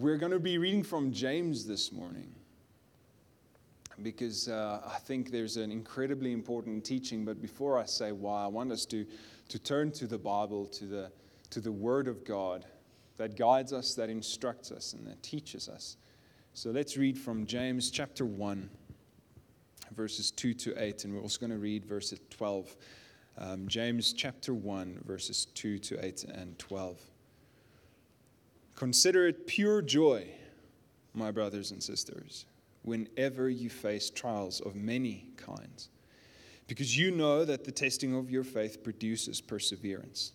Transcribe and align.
We're 0.00 0.16
going 0.16 0.30
to 0.30 0.38
be 0.38 0.58
reading 0.58 0.84
from 0.84 1.10
James 1.10 1.66
this 1.66 1.90
morning 1.90 2.32
because 4.00 4.48
uh, 4.48 4.80
I 4.86 4.98
think 4.98 5.32
there's 5.32 5.56
an 5.56 5.72
incredibly 5.72 6.30
important 6.30 6.84
teaching. 6.84 7.24
But 7.24 7.42
before 7.42 7.76
I 7.76 7.84
say 7.84 8.12
why, 8.12 8.44
I 8.44 8.46
want 8.46 8.70
us 8.70 8.86
to, 8.86 9.04
to 9.48 9.58
turn 9.58 9.90
to 9.92 10.06
the 10.06 10.16
Bible, 10.16 10.66
to 10.66 10.84
the, 10.84 11.10
to 11.50 11.60
the 11.60 11.72
Word 11.72 12.06
of 12.06 12.24
God 12.24 12.64
that 13.16 13.36
guides 13.36 13.72
us, 13.72 13.96
that 13.96 14.08
instructs 14.08 14.70
us, 14.70 14.92
and 14.92 15.04
that 15.08 15.20
teaches 15.24 15.68
us. 15.68 15.96
So 16.54 16.70
let's 16.70 16.96
read 16.96 17.18
from 17.18 17.44
James 17.44 17.90
chapter 17.90 18.24
1, 18.24 18.70
verses 19.96 20.30
2 20.30 20.54
to 20.54 20.80
8, 20.80 21.06
and 21.06 21.14
we're 21.14 21.22
also 21.22 21.40
going 21.40 21.50
to 21.50 21.58
read 21.58 21.84
verse 21.84 22.14
12. 22.30 22.76
Um, 23.36 23.66
James 23.66 24.12
chapter 24.12 24.54
1, 24.54 25.02
verses 25.04 25.46
2 25.56 25.80
to 25.80 26.06
8 26.06 26.22
and 26.22 26.56
12. 26.56 27.00
Consider 28.78 29.26
it 29.26 29.48
pure 29.48 29.82
joy, 29.82 30.24
my 31.12 31.32
brothers 31.32 31.72
and 31.72 31.82
sisters, 31.82 32.46
whenever 32.82 33.50
you 33.50 33.68
face 33.68 34.08
trials 34.08 34.60
of 34.60 34.76
many 34.76 35.26
kinds, 35.36 35.88
because 36.68 36.96
you 36.96 37.10
know 37.10 37.44
that 37.44 37.64
the 37.64 37.72
testing 37.72 38.14
of 38.14 38.30
your 38.30 38.44
faith 38.44 38.84
produces 38.84 39.40
perseverance. 39.40 40.30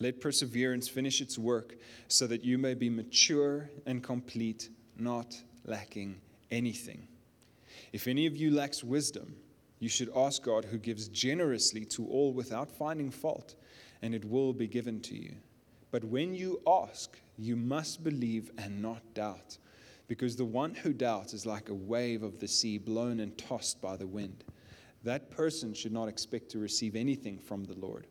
Let 0.00 0.20
perseverance 0.20 0.86
finish 0.86 1.22
its 1.22 1.38
work 1.38 1.76
so 2.08 2.26
that 2.26 2.44
you 2.44 2.58
may 2.58 2.74
be 2.74 2.90
mature 2.90 3.70
and 3.86 4.02
complete 4.02 4.68
not 4.98 5.34
lacking 5.64 6.20
anything. 6.50 7.08
If 7.90 8.06
any 8.06 8.26
of 8.26 8.36
you 8.36 8.50
lacks 8.50 8.84
wisdom, 8.84 9.34
you 9.78 9.88
should 9.88 10.10
ask 10.14 10.42
God, 10.42 10.66
who 10.66 10.76
gives 10.76 11.08
generously 11.08 11.86
to 11.86 12.06
all 12.06 12.34
without 12.34 12.70
finding 12.70 13.10
fault, 13.10 13.54
and 14.02 14.14
it 14.14 14.26
will 14.26 14.52
be 14.52 14.66
given 14.66 15.00
to 15.00 15.16
you. 15.16 15.36
But 15.90 16.04
when 16.04 16.34
you 16.34 16.60
ask, 16.66 17.18
you 17.38 17.56
must 17.56 18.02
believe 18.02 18.50
and 18.58 18.82
not 18.82 19.14
doubt, 19.14 19.58
because 20.08 20.36
the 20.36 20.44
one 20.44 20.74
who 20.74 20.92
doubts 20.92 21.32
is 21.32 21.46
like 21.46 21.68
a 21.68 21.74
wave 21.74 22.22
of 22.22 22.38
the 22.38 22.48
sea 22.48 22.78
blown 22.78 23.20
and 23.20 23.36
tossed 23.36 23.80
by 23.80 23.96
the 23.96 24.06
wind. 24.06 24.44
That 25.04 25.30
person 25.30 25.74
should 25.74 25.92
not 25.92 26.08
expect 26.08 26.50
to 26.50 26.58
receive 26.58 26.96
anything 26.96 27.38
from 27.38 27.64
the 27.64 27.78
Lord. 27.78 28.06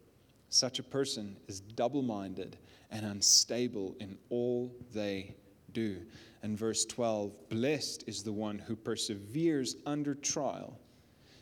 Such 0.50 0.80
a 0.80 0.84
person 0.84 1.36
is 1.48 1.60
double 1.60 2.02
minded 2.02 2.58
and 2.92 3.06
unstable 3.06 3.96
in 4.00 4.18
all 4.30 4.74
they 4.94 5.36
do. 5.74 5.98
And 6.44 6.58
verse 6.58 6.86
12 6.86 7.50
Blessed 7.50 8.06
is 8.08 8.24
the 8.24 8.32
one 8.32 8.60
who 8.60 8.76
perseveres 8.76 9.76
under 9.86 10.16
trial, 10.16 10.80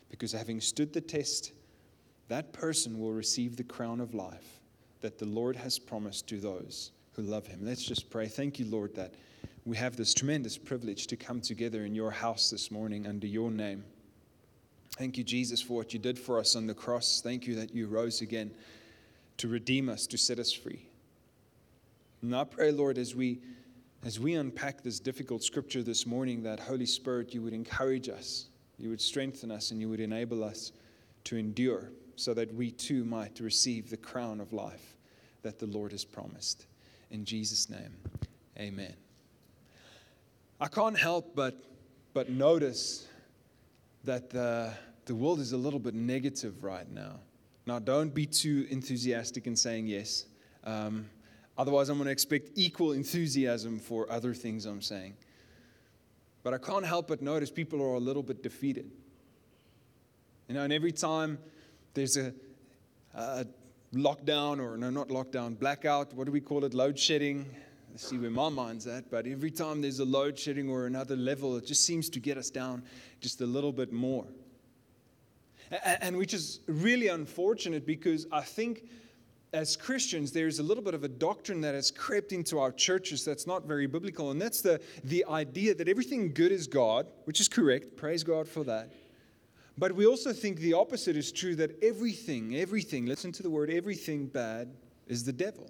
because 0.09 0.31
having 0.31 0.61
stood 0.61 0.93
the 0.93 1.01
test, 1.01 1.51
that 2.29 2.53
person 2.53 2.97
will 2.97 3.11
receive 3.11 3.55
the 3.55 3.63
crown 3.63 3.99
of 3.99 4.15
life 4.15 4.62
that 5.03 5.19
the 5.19 5.25
Lord 5.25 5.57
has 5.57 5.77
promised 5.77 6.27
to 6.29 6.39
those 6.39 6.91
who 7.11 7.23
love 7.23 7.45
him. 7.45 7.59
Let's 7.61 7.83
just 7.83 8.09
pray. 8.09 8.25
Thank 8.25 8.57
you, 8.57 8.65
Lord, 8.65 8.95
that 8.95 9.13
we 9.65 9.75
have 9.75 9.97
this 9.97 10.13
tremendous 10.13 10.57
privilege 10.57 11.07
to 11.07 11.17
come 11.17 11.41
together 11.41 11.83
in 11.83 11.93
your 11.93 12.09
house 12.09 12.49
this 12.49 12.71
morning 12.71 13.05
under 13.05 13.27
your 13.27 13.51
name. 13.51 13.83
Thank 14.97 15.17
you, 15.17 15.25
Jesus, 15.25 15.61
for 15.61 15.73
what 15.73 15.91
you 15.91 15.99
did 15.99 16.17
for 16.17 16.39
us 16.39 16.55
on 16.55 16.67
the 16.67 16.73
cross. 16.73 17.19
Thank 17.21 17.45
you 17.45 17.55
that 17.55 17.75
you 17.75 17.87
rose 17.87 18.21
again 18.21 18.51
to 19.37 19.49
redeem 19.49 19.89
us, 19.89 20.07
to 20.07 20.17
set 20.17 20.39
us 20.39 20.53
free. 20.53 20.85
And 22.21 22.33
I 22.33 22.45
pray, 22.45 22.71
Lord, 22.71 22.97
as 22.97 23.13
we 23.13 23.39
as 24.05 24.19
we 24.19 24.35
unpack 24.35 24.83
this 24.83 24.99
difficult 24.99 25.43
scripture 25.43 25.81
this 25.81 26.05
morning, 26.05 26.43
that 26.43 26.59
Holy 26.59 26.85
Spirit, 26.85 27.33
you 27.33 27.41
would 27.41 27.53
encourage 27.53 28.09
us, 28.09 28.47
you 28.77 28.89
would 28.89 28.99
strengthen 28.99 29.49
us, 29.49 29.71
and 29.71 29.79
you 29.79 29.87
would 29.89 30.01
enable 30.01 30.43
us 30.43 30.73
to 31.25 31.37
endure 31.37 31.89
so 32.17 32.33
that 32.33 32.53
we 32.53 32.71
too 32.71 33.05
might 33.05 33.39
receive 33.39 33.89
the 33.89 33.97
crown 33.97 34.41
of 34.41 34.51
life 34.51 34.92
that 35.43 35.59
the 35.59 35.67
Lord 35.67 35.91
has 35.91 36.03
promised. 36.03 36.65
In 37.11 37.25
Jesus' 37.25 37.69
name, 37.69 37.95
amen. 38.57 38.93
I 40.59 40.67
can't 40.67 40.97
help 40.97 41.35
but, 41.35 41.55
but 42.13 42.29
notice 42.29 43.07
that 44.03 44.29
the, 44.29 44.73
the 45.05 45.13
world 45.13 45.39
is 45.39 45.51
a 45.51 45.57
little 45.57 45.79
bit 45.79 45.93
negative 45.93 46.63
right 46.63 46.89
now. 46.91 47.19
Now, 47.65 47.79
don't 47.79 48.13
be 48.13 48.25
too 48.25 48.67
enthusiastic 48.69 49.47
in 49.47 49.55
saying 49.55 49.87
yes. 49.87 50.25
Um, 50.63 51.09
otherwise, 51.57 51.89
I'm 51.89 51.97
going 51.97 52.07
to 52.07 52.11
expect 52.11 52.51
equal 52.55 52.91
enthusiasm 52.91 53.79
for 53.79 54.11
other 54.11 54.33
things 54.33 54.65
I'm 54.65 54.81
saying. 54.81 55.13
But 56.43 56.53
I 56.53 56.57
can't 56.57 56.85
help 56.85 57.07
but 57.07 57.21
notice 57.21 57.49
people 57.49 57.81
are 57.81 57.93
a 57.93 57.99
little 57.99 58.23
bit 58.23 58.43
defeated. 58.43 58.91
You 60.49 60.55
know, 60.55 60.63
and 60.63 60.73
every 60.73 60.91
time 60.91 61.39
there's 61.93 62.17
a, 62.17 62.33
a 63.13 63.45
lockdown, 63.93 64.59
or 64.59 64.77
no, 64.77 64.89
not 64.89 65.09
lockdown, 65.09 65.57
blackout, 65.57 66.13
what 66.13 66.25
do 66.25 66.31
we 66.31 66.41
call 66.41 66.65
it? 66.65 66.73
Load 66.73 66.97
shedding. 66.97 67.45
Let's 67.91 68.07
see 68.07 68.17
where 68.17 68.31
my 68.31 68.49
mind's 68.49 68.87
at. 68.87 69.11
But 69.11 69.27
every 69.27 69.51
time 69.51 69.81
there's 69.81 69.99
a 69.99 70.05
load 70.05 70.37
shedding 70.37 70.69
or 70.69 70.87
another 70.87 71.15
level, 71.15 71.57
it 71.57 71.65
just 71.65 71.85
seems 71.85 72.09
to 72.09 72.19
get 72.19 72.37
us 72.37 72.49
down 72.49 72.83
just 73.21 73.41
a 73.41 73.45
little 73.45 73.71
bit 73.71 73.93
more. 73.93 74.25
And 76.01 76.17
which 76.17 76.33
is 76.33 76.59
really 76.67 77.07
unfortunate 77.07 77.85
because 77.85 78.27
I 78.31 78.41
think 78.41 78.83
as 79.53 79.75
Christians, 79.75 80.31
there's 80.31 80.57
a 80.57 80.63
little 80.63 80.83
bit 80.83 80.95
of 80.95 81.03
a 81.03 81.07
doctrine 81.07 81.61
that 81.61 81.75
has 81.75 81.91
crept 81.91 82.31
into 82.31 82.59
our 82.59 82.71
churches 82.71 83.23
that's 83.23 83.45
not 83.45 83.65
very 83.65 83.85
biblical. 83.85 84.31
And 84.31 84.41
that's 84.41 84.61
the, 84.61 84.81
the 85.03 85.23
idea 85.29 85.75
that 85.75 85.87
everything 85.87 86.33
good 86.33 86.51
is 86.51 86.65
God, 86.65 87.05
which 87.25 87.39
is 87.39 87.47
correct. 87.47 87.95
Praise 87.95 88.23
God 88.23 88.47
for 88.47 88.63
that. 88.63 88.91
But 89.77 89.93
we 89.93 90.05
also 90.05 90.33
think 90.33 90.59
the 90.59 90.73
opposite 90.73 91.17
is 91.17 91.31
true 91.31 91.55
that 91.55 91.83
everything, 91.83 92.55
everything, 92.55 93.05
listen 93.05 93.31
to 93.33 93.43
the 93.43 93.49
word, 93.49 93.71
everything 93.71 94.27
bad 94.27 94.69
is 95.07 95.23
the 95.23 95.33
devil. 95.33 95.69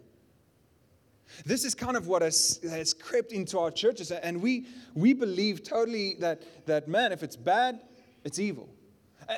This 1.46 1.64
is 1.64 1.74
kind 1.74 1.97
of 1.97 2.08
what 2.08 2.22
has, 2.22 2.59
has 2.69 2.94
crept 2.94 3.31
into 3.31 3.58
our 3.59 3.72
churches. 3.72 4.12
And 4.12 4.42
we, 4.42 4.68
we 4.94 5.13
believe 5.13 5.63
totally 5.63 6.16
that, 6.19 6.44
that, 6.66 6.88
man, 6.88 7.12
if 7.12 7.24
it's 7.24 7.36
bad, 7.36 7.80
it's 8.24 8.40
evil. 8.40 8.69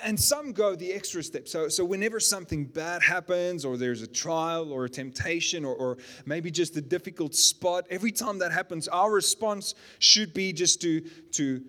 And 0.03 0.19
some 0.19 0.51
go 0.51 0.75
the 0.75 0.91
extra 0.91 1.21
step. 1.21 1.47
So, 1.47 1.69
so 1.69 1.85
whenever 1.85 2.19
something 2.19 2.65
bad 2.65 3.03
happens, 3.03 3.63
or 3.63 3.77
there's 3.77 4.01
a 4.01 4.07
trial, 4.07 4.71
or 4.71 4.85
a 4.85 4.89
temptation, 4.89 5.63
or, 5.63 5.75
or 5.75 5.97
maybe 6.25 6.49
just 6.49 6.75
a 6.75 6.81
difficult 6.81 7.35
spot, 7.35 7.85
every 7.91 8.11
time 8.11 8.39
that 8.39 8.51
happens, 8.51 8.87
our 8.87 9.11
response 9.11 9.75
should 9.99 10.33
be 10.33 10.53
just 10.53 10.81
to, 10.81 11.01
to 11.33 11.61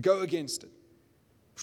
go 0.00 0.20
against 0.20 0.64
it, 0.64 0.70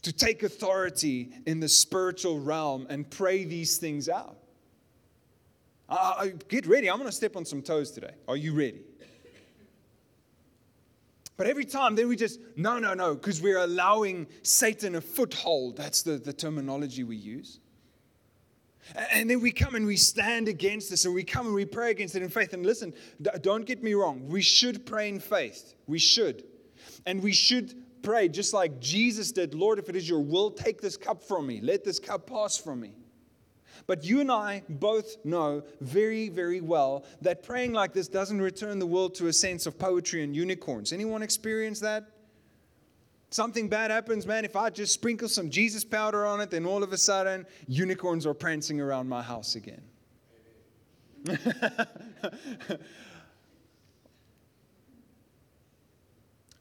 to 0.01 0.11
take 0.11 0.44
authority 0.44 1.29
in 1.45 1.59
the 1.59 1.69
spiritual 1.69 2.39
realm 2.39 2.88
and 2.89 3.09
pray 3.09 3.44
these 3.44 3.78
things 3.78 4.09
out. 4.09 4.38
Uh, 5.88 6.28
get 6.47 6.66
ready. 6.66 6.89
I'm 6.89 6.97
going 6.97 7.09
to 7.09 7.16
step 7.16 7.35
on 7.35 7.45
some 7.45 7.61
toes 7.61 7.91
today. 7.91 8.13
Are 8.28 8.38
you 8.38 8.53
ready? 8.53 8.81
But 11.38 11.47
every 11.47 11.66
time, 11.66 11.95
then 11.95 12.07
we 12.07 12.16
just, 12.16 12.39
no, 12.56 12.79
no, 12.79 12.94
no, 12.94 13.13
because 13.13 13.41
we're 13.41 13.59
allowing 13.59 14.25
Satan 14.41 14.95
a 14.95 15.01
foothold. 15.01 15.75
That's 15.75 16.01
the, 16.01 16.17
the 16.17 16.31
terminology 16.31 17.03
we 17.03 17.17
use. 17.17 17.59
And 19.12 19.29
then 19.29 19.41
we 19.41 19.51
come 19.51 19.75
and 19.75 19.85
we 19.85 19.97
stand 19.97 20.47
against 20.47 20.89
this 20.91 21.06
and 21.06 21.13
we 21.13 21.23
come 21.23 21.47
and 21.47 21.56
we 21.56 21.66
pray 21.66 21.91
against 21.91 22.16
it 22.16 22.22
in 22.22 22.29
faith. 22.29 22.53
And 22.53 22.66
listen, 22.66 22.94
don't 23.41 23.66
get 23.66 23.83
me 23.83 23.95
wrong. 23.95 24.27
We 24.27 24.41
should 24.41 24.85
pray 24.85 25.09
in 25.09 25.19
faith. 25.19 25.73
We 25.88 26.00
should. 26.00 26.44
And 27.06 27.22
we 27.22 27.33
should 27.33 27.73
pray 28.06 28.30
just 28.30 28.54
like 28.54 28.80
Jesus 28.80 29.34
did 29.34 29.54
Lord, 29.56 29.80
if 29.80 29.90
it 29.90 29.96
is 29.96 30.08
your 30.08 30.22
will, 30.22 30.52
take 30.52 30.80
this 30.80 30.96
cup 30.96 31.24
from 31.24 31.48
me. 31.48 31.60
Let 31.60 31.84
this 31.84 32.00
cup 32.00 32.28
pass 32.28 32.56
from 32.58 32.80
me. 32.80 32.94
But 33.88 34.06
you 34.06 34.22
and 34.22 34.32
I 34.32 34.64
both 34.70 35.18
know 35.26 35.64
very, 35.82 36.30
very 36.30 36.62
well 36.62 37.04
that 37.22 37.44
praying 37.44 37.74
like 37.74 37.94
this 37.94 38.08
doesn't 38.08 38.40
return 38.40 38.80
the 38.80 38.86
world 38.86 39.16
to 39.16 39.28
a 39.28 39.34
sense 39.34 39.66
of 39.66 39.78
poetry 39.78 40.24
and 40.24 40.34
unicorns. 40.36 40.94
Anyone 40.94 41.22
experience 41.22 41.82
that? 41.82 42.06
Something 43.32 43.68
bad 43.68 43.92
happens, 43.92 44.26
man. 44.26 44.46
If 44.46 44.56
I 44.56 44.70
just 44.70 44.94
sprinkle 44.94 45.28
some 45.28 45.50
Jesus 45.50 45.84
powder 45.84 46.26
on 46.26 46.40
it, 46.40 46.52
then 46.52 46.66
all 46.66 46.84
of 46.84 46.94
a 46.94 46.98
sudden, 46.98 47.46
unicorns 47.68 48.26
are 48.26 48.34
prancing 48.34 48.80
around 48.80 49.10
my 49.10 49.22
house 49.22 49.56
again. 49.56 49.82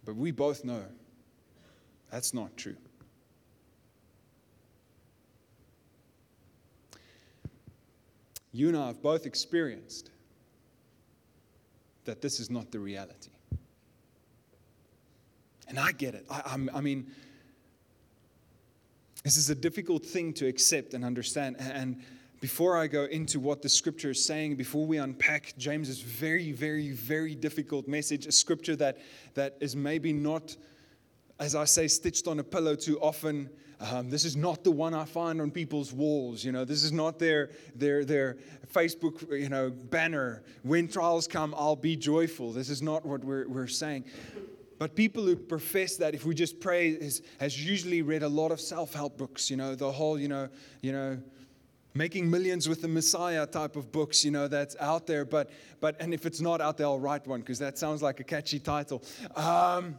but 0.04 0.16
we 0.16 0.30
both 0.30 0.64
know 0.64 0.82
that's 2.14 2.32
not 2.32 2.56
true. 2.56 2.76
you 8.54 8.68
and 8.68 8.76
I 8.76 8.86
have 8.86 9.02
both 9.02 9.26
experienced 9.26 10.10
that 12.04 12.22
this 12.22 12.38
is 12.38 12.50
not 12.50 12.70
the 12.70 12.78
reality. 12.78 13.30
And 15.66 15.76
I 15.76 15.90
get 15.90 16.14
it. 16.14 16.24
I, 16.30 16.56
I, 16.72 16.80
mean, 16.80 17.10
this 19.24 19.36
is 19.36 19.50
a 19.50 19.56
difficult 19.56 20.06
thing 20.06 20.32
to 20.34 20.46
accept 20.46 20.94
and 20.94 21.04
understand. 21.04 21.56
And 21.58 22.00
before 22.40 22.78
I 22.78 22.86
go 22.86 23.06
into 23.06 23.40
what 23.40 23.60
the 23.60 23.68
scripture 23.68 24.10
is 24.10 24.24
saying, 24.24 24.54
before 24.54 24.86
we 24.86 24.98
unpack 24.98 25.54
James's 25.58 26.00
very, 26.00 26.52
very, 26.52 26.92
very 26.92 27.34
difficult 27.34 27.88
message, 27.88 28.24
a 28.26 28.32
scripture 28.32 28.76
that, 28.76 28.98
that 29.34 29.56
is 29.58 29.74
maybe 29.74 30.12
not 30.12 30.56
as 31.38 31.54
I 31.54 31.64
say, 31.64 31.88
stitched 31.88 32.26
on 32.26 32.38
a 32.38 32.44
pillow 32.44 32.74
too 32.74 33.00
often. 33.00 33.50
Um, 33.80 34.08
this 34.08 34.24
is 34.24 34.36
not 34.36 34.64
the 34.64 34.70
one 34.70 34.94
I 34.94 35.04
find 35.04 35.40
on 35.40 35.50
people's 35.50 35.92
walls. 35.92 36.44
You 36.44 36.52
know, 36.52 36.64
this 36.64 36.84
is 36.84 36.92
not 36.92 37.18
their 37.18 37.50
their 37.74 38.04
their 38.04 38.38
Facebook 38.72 39.28
you 39.30 39.48
know 39.48 39.70
banner. 39.70 40.42
When 40.62 40.88
trials 40.88 41.26
come, 41.26 41.54
I'll 41.56 41.76
be 41.76 41.96
joyful. 41.96 42.52
This 42.52 42.70
is 42.70 42.82
not 42.82 43.04
what 43.04 43.24
we're 43.24 43.48
we're 43.48 43.66
saying. 43.66 44.04
But 44.78 44.96
people 44.96 45.24
who 45.24 45.36
profess 45.36 45.96
that, 45.96 46.14
if 46.14 46.24
we 46.24 46.34
just 46.34 46.60
pray, 46.60 46.88
is, 46.88 47.22
has 47.38 47.64
usually 47.64 48.02
read 48.02 48.24
a 48.24 48.28
lot 48.28 48.50
of 48.50 48.60
self-help 48.60 49.16
books. 49.16 49.48
You 49.50 49.56
know, 49.56 49.74
the 49.74 49.90
whole 49.90 50.18
you 50.18 50.28
know 50.28 50.48
you 50.80 50.92
know 50.92 51.18
making 51.94 52.28
millions 52.28 52.68
with 52.68 52.82
the 52.82 52.88
Messiah 52.88 53.46
type 53.46 53.76
of 53.76 53.92
books, 53.92 54.24
you 54.24 54.30
know, 54.30 54.48
that's 54.48 54.76
out 54.80 55.06
there. 55.06 55.24
But, 55.24 55.50
but 55.80 55.96
and 56.00 56.12
if 56.12 56.26
it's 56.26 56.40
not 56.40 56.60
out 56.60 56.76
there, 56.76 56.86
I'll 56.86 56.98
write 56.98 57.26
one 57.26 57.40
because 57.40 57.60
that 57.60 57.78
sounds 57.78 58.02
like 58.02 58.20
a 58.20 58.24
catchy 58.24 58.58
title. 58.58 59.02
Um, 59.36 59.96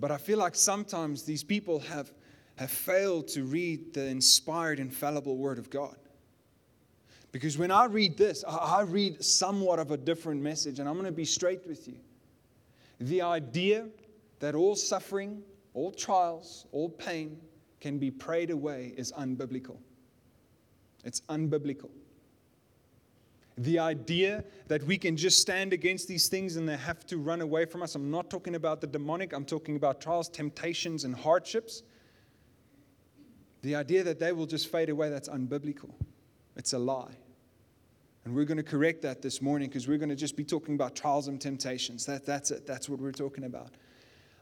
but 0.00 0.10
I 0.10 0.16
feel 0.16 0.38
like 0.38 0.54
sometimes 0.54 1.24
these 1.24 1.44
people 1.44 1.78
have, 1.80 2.10
have 2.56 2.70
failed 2.70 3.28
to 3.28 3.44
read 3.44 3.92
the 3.92 4.06
inspired, 4.06 4.80
infallible 4.80 5.36
Word 5.36 5.58
of 5.58 5.68
God. 5.68 5.96
Because 7.32 7.58
when 7.58 7.70
I 7.70 7.84
read 7.84 8.16
this, 8.16 8.42
I 8.48 8.80
read 8.80 9.22
somewhat 9.22 9.78
of 9.78 9.90
a 9.90 9.96
different 9.96 10.40
message, 10.40 10.80
and 10.80 10.88
I'm 10.88 10.94
going 10.94 11.06
to 11.06 11.12
be 11.12 11.24
straight 11.24 11.64
with 11.66 11.86
you. 11.86 11.96
The 12.98 13.22
idea 13.22 13.86
that 14.40 14.54
all 14.54 14.74
suffering, 14.74 15.42
all 15.74 15.92
trials, 15.92 16.66
all 16.72 16.88
pain 16.88 17.38
can 17.80 17.98
be 17.98 18.10
prayed 18.10 18.50
away 18.50 18.94
is 18.96 19.12
unbiblical. 19.12 19.76
It's 21.04 21.20
unbiblical. 21.28 21.90
The 23.60 23.78
idea 23.78 24.42
that 24.68 24.82
we 24.84 24.96
can 24.96 25.18
just 25.18 25.38
stand 25.38 25.74
against 25.74 26.08
these 26.08 26.28
things 26.28 26.56
and 26.56 26.66
they 26.66 26.78
have 26.78 27.06
to 27.08 27.18
run 27.18 27.42
away 27.42 27.66
from 27.66 27.82
us. 27.82 27.94
I'm 27.94 28.10
not 28.10 28.30
talking 28.30 28.54
about 28.54 28.80
the 28.80 28.86
demonic, 28.86 29.34
I'm 29.34 29.44
talking 29.44 29.76
about 29.76 30.00
trials, 30.00 30.30
temptations, 30.30 31.04
and 31.04 31.14
hardships. 31.14 31.82
The 33.60 33.74
idea 33.74 34.02
that 34.02 34.18
they 34.18 34.32
will 34.32 34.46
just 34.46 34.72
fade 34.72 34.88
away, 34.88 35.10
that's 35.10 35.28
unbiblical. 35.28 35.90
It's 36.56 36.72
a 36.72 36.78
lie. 36.78 37.14
And 38.24 38.34
we're 38.34 38.46
going 38.46 38.56
to 38.56 38.62
correct 38.62 39.02
that 39.02 39.20
this 39.20 39.42
morning 39.42 39.68
because 39.68 39.86
we're 39.86 39.98
going 39.98 40.08
to 40.08 40.16
just 40.16 40.36
be 40.36 40.44
talking 40.44 40.74
about 40.74 40.96
trials 40.96 41.28
and 41.28 41.38
temptations. 41.38 42.06
That, 42.06 42.24
that's 42.24 42.50
it. 42.50 42.66
That's 42.66 42.88
what 42.88 42.98
we're 42.98 43.12
talking 43.12 43.44
about. 43.44 43.74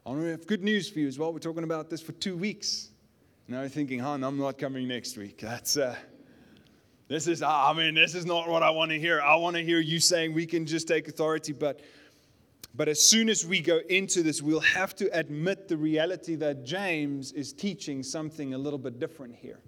I 0.06 0.10
want 0.10 0.22
to 0.22 0.28
have 0.28 0.46
good 0.46 0.62
news 0.62 0.88
for 0.88 1.00
you 1.00 1.08
as 1.08 1.18
well. 1.18 1.32
We're 1.32 1.40
talking 1.40 1.64
about 1.64 1.90
this 1.90 2.00
for 2.00 2.12
two 2.12 2.36
weeks. 2.36 2.90
Now 3.48 3.60
you're 3.60 3.68
thinking, 3.68 3.98
hon, 3.98 4.22
I'm 4.22 4.38
not 4.38 4.58
coming 4.58 4.86
next 4.86 5.16
week. 5.16 5.38
That's, 5.40 5.76
uh, 5.76 5.96
this 7.08 7.26
is, 7.26 7.42
I 7.42 7.72
mean, 7.72 7.94
this 7.94 8.14
is 8.14 8.26
not 8.26 8.48
what 8.48 8.62
I 8.62 8.70
want 8.70 8.90
to 8.90 8.98
hear. 9.00 9.20
I 9.20 9.34
want 9.36 9.56
to 9.56 9.64
hear 9.64 9.80
you 9.80 9.98
saying 9.98 10.34
we 10.34 10.46
can 10.46 10.66
just 10.66 10.86
take 10.86 11.08
authority. 11.08 11.52
But, 11.54 11.80
but 12.74 12.86
as 12.86 13.02
soon 13.02 13.30
as 13.30 13.46
we 13.46 13.60
go 13.60 13.80
into 13.88 14.22
this, 14.22 14.42
we'll 14.42 14.60
have 14.60 14.94
to 14.96 15.08
admit 15.18 15.68
the 15.68 15.76
reality 15.76 16.34
that 16.36 16.64
James 16.64 17.32
is 17.32 17.54
teaching 17.54 18.02
something 18.02 18.52
a 18.52 18.58
little 18.58 18.78
bit 18.78 19.00
different 19.00 19.34
here. 19.34 19.60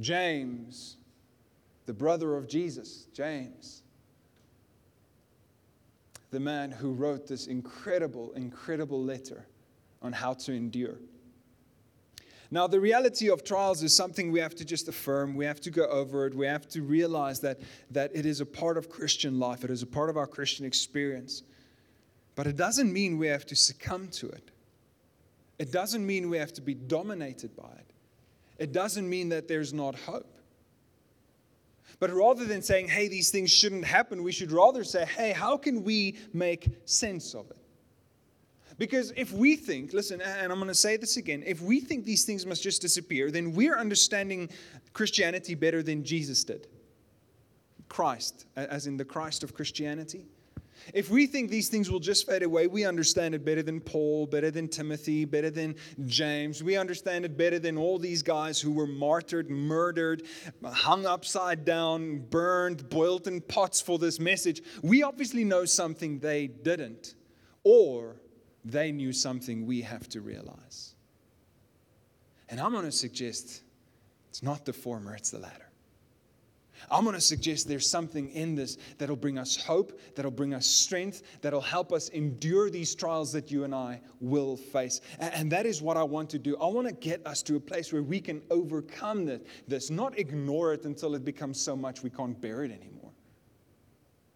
James, 0.00 0.96
the 1.86 1.94
brother 1.94 2.36
of 2.36 2.48
Jesus, 2.48 3.06
James, 3.14 3.82
the 6.32 6.40
man 6.40 6.72
who 6.72 6.92
wrote 6.92 7.28
this 7.28 7.46
incredible, 7.46 8.32
incredible 8.32 9.02
letter 9.02 9.46
on 10.02 10.12
how 10.12 10.32
to 10.32 10.52
endure. 10.52 10.98
Now, 12.52 12.66
the 12.66 12.80
reality 12.80 13.30
of 13.30 13.44
trials 13.44 13.82
is 13.82 13.94
something 13.94 14.32
we 14.32 14.40
have 14.40 14.56
to 14.56 14.64
just 14.64 14.88
affirm. 14.88 15.36
We 15.36 15.44
have 15.44 15.60
to 15.60 15.70
go 15.70 15.86
over 15.86 16.26
it. 16.26 16.34
We 16.34 16.46
have 16.46 16.68
to 16.70 16.82
realize 16.82 17.40
that, 17.40 17.60
that 17.92 18.10
it 18.12 18.26
is 18.26 18.40
a 18.40 18.46
part 18.46 18.76
of 18.76 18.88
Christian 18.88 19.38
life, 19.38 19.62
it 19.64 19.70
is 19.70 19.82
a 19.82 19.86
part 19.86 20.10
of 20.10 20.16
our 20.16 20.26
Christian 20.26 20.66
experience. 20.66 21.42
But 22.34 22.46
it 22.46 22.56
doesn't 22.56 22.92
mean 22.92 23.18
we 23.18 23.28
have 23.28 23.46
to 23.46 23.56
succumb 23.56 24.08
to 24.08 24.28
it. 24.28 24.50
It 25.58 25.70
doesn't 25.70 26.04
mean 26.04 26.30
we 26.30 26.38
have 26.38 26.52
to 26.54 26.62
be 26.62 26.74
dominated 26.74 27.54
by 27.54 27.70
it. 27.78 27.92
It 28.58 28.72
doesn't 28.72 29.08
mean 29.08 29.28
that 29.28 29.46
there's 29.46 29.72
not 29.72 29.94
hope. 29.94 30.38
But 31.98 32.10
rather 32.10 32.46
than 32.46 32.62
saying, 32.62 32.88
hey, 32.88 33.08
these 33.08 33.30
things 33.30 33.50
shouldn't 33.52 33.84
happen, 33.84 34.22
we 34.22 34.32
should 34.32 34.52
rather 34.52 34.84
say, 34.84 35.04
hey, 35.04 35.32
how 35.32 35.58
can 35.58 35.84
we 35.84 36.16
make 36.32 36.68
sense 36.86 37.34
of 37.34 37.50
it? 37.50 37.59
Because 38.80 39.12
if 39.14 39.30
we 39.30 39.56
think, 39.56 39.92
listen, 39.92 40.22
and 40.22 40.50
I'm 40.50 40.58
going 40.58 40.68
to 40.68 40.74
say 40.74 40.96
this 40.96 41.18
again, 41.18 41.42
if 41.44 41.60
we 41.60 41.80
think 41.80 42.06
these 42.06 42.24
things 42.24 42.46
must 42.46 42.62
just 42.62 42.80
disappear, 42.80 43.30
then 43.30 43.52
we're 43.52 43.76
understanding 43.76 44.48
Christianity 44.94 45.54
better 45.54 45.82
than 45.82 46.02
Jesus 46.02 46.44
did. 46.44 46.66
Christ, 47.90 48.46
as 48.56 48.86
in 48.86 48.96
the 48.96 49.04
Christ 49.04 49.44
of 49.44 49.52
Christianity. 49.52 50.24
If 50.94 51.10
we 51.10 51.26
think 51.26 51.50
these 51.50 51.68
things 51.68 51.90
will 51.90 52.00
just 52.00 52.26
fade 52.26 52.42
away, 52.42 52.68
we 52.68 52.86
understand 52.86 53.34
it 53.34 53.44
better 53.44 53.62
than 53.62 53.80
Paul, 53.80 54.26
better 54.26 54.50
than 54.50 54.66
Timothy, 54.66 55.26
better 55.26 55.50
than 55.50 55.74
James. 56.06 56.64
We 56.64 56.78
understand 56.78 57.26
it 57.26 57.36
better 57.36 57.58
than 57.58 57.76
all 57.76 57.98
these 57.98 58.22
guys 58.22 58.62
who 58.62 58.72
were 58.72 58.86
martyred, 58.86 59.50
murdered, 59.50 60.22
hung 60.64 61.04
upside 61.04 61.66
down, 61.66 62.20
burned, 62.30 62.88
boiled 62.88 63.26
in 63.26 63.42
pots 63.42 63.82
for 63.82 63.98
this 63.98 64.18
message. 64.18 64.62
We 64.82 65.02
obviously 65.02 65.44
know 65.44 65.66
something 65.66 66.18
they 66.18 66.46
didn't. 66.46 67.14
Or 67.62 68.16
they 68.64 68.92
knew 68.92 69.12
something 69.12 69.66
we 69.66 69.82
have 69.82 70.08
to 70.10 70.20
realize. 70.20 70.94
And 72.48 72.60
I'm 72.60 72.72
going 72.72 72.84
to 72.84 72.92
suggest 72.92 73.62
it's 74.28 74.42
not 74.42 74.64
the 74.64 74.72
former, 74.72 75.14
it's 75.14 75.30
the 75.30 75.38
latter. 75.38 75.70
I'm 76.90 77.04
going 77.04 77.14
to 77.14 77.20
suggest 77.20 77.68
there's 77.68 77.88
something 77.88 78.30
in 78.30 78.54
this 78.54 78.78
that'll 78.98 79.16
bring 79.16 79.38
us 79.38 79.56
hope, 79.56 80.00
that'll 80.14 80.30
bring 80.30 80.54
us 80.54 80.66
strength, 80.66 81.22
that'll 81.42 81.60
help 81.60 81.92
us 81.92 82.08
endure 82.10 82.70
these 82.70 82.94
trials 82.94 83.32
that 83.32 83.50
you 83.50 83.64
and 83.64 83.74
I 83.74 84.00
will 84.20 84.56
face. 84.56 85.00
And 85.18 85.50
that 85.52 85.66
is 85.66 85.82
what 85.82 85.96
I 85.96 86.02
want 86.02 86.30
to 86.30 86.38
do. 86.38 86.56
I 86.56 86.66
want 86.66 86.88
to 86.88 86.94
get 86.94 87.26
us 87.26 87.42
to 87.42 87.56
a 87.56 87.60
place 87.60 87.92
where 87.92 88.02
we 88.02 88.20
can 88.20 88.40
overcome 88.50 89.30
this, 89.68 89.90
not 89.90 90.18
ignore 90.18 90.72
it 90.72 90.84
until 90.84 91.14
it 91.14 91.24
becomes 91.24 91.60
so 91.60 91.76
much 91.76 92.02
we 92.02 92.10
can't 92.10 92.40
bear 92.40 92.64
it 92.64 92.70
anymore. 92.70 93.09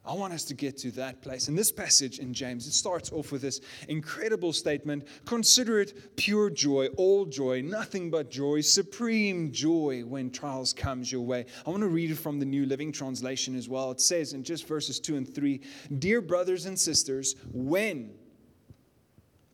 I 0.07 0.13
want 0.13 0.35
us 0.35 0.45
to 0.45 0.55
get 0.55 0.77
to 0.79 0.91
that 0.93 1.23
place. 1.23 1.49
In 1.49 1.57
this 1.57 1.73
passage 1.73 2.19
in 2.19 2.35
James, 2.35 2.67
it 2.67 2.75
starts 2.75 3.11
off 3.11 3.33
with 3.33 3.41
this 3.41 3.63
incredible 3.89 4.53
statement 4.53 5.09
Consider 5.25 5.81
it 5.81 6.17
pure 6.17 6.51
joy, 6.51 6.89
all 6.97 7.25
joy, 7.25 7.63
nothing 7.63 8.11
but 8.11 8.31
joy, 8.31 8.61
supreme 8.61 9.51
joy 9.51 10.03
when 10.07 10.31
trials 10.31 10.75
comes 10.75 11.11
your 11.11 11.23
way. 11.23 11.47
I 11.67 11.71
want 11.71 11.83
to 11.83 11.89
read 11.89 12.11
it 12.11 12.17
from 12.19 12.39
the 12.39 12.45
New 12.45 12.67
Living 12.67 12.93
Translation 12.93 13.57
as 13.57 13.67
well. 13.67 13.91
It 13.93 14.01
says 14.01 14.35
in 14.35 14.43
just 14.43 14.69
verses 14.69 15.01
2 15.01 15.17
and 15.17 15.35
3 15.35 15.61
Dear 15.99 16.21
brothers 16.21 16.67
and 16.67 16.79
sisters, 16.79 17.37
when, 17.51 18.11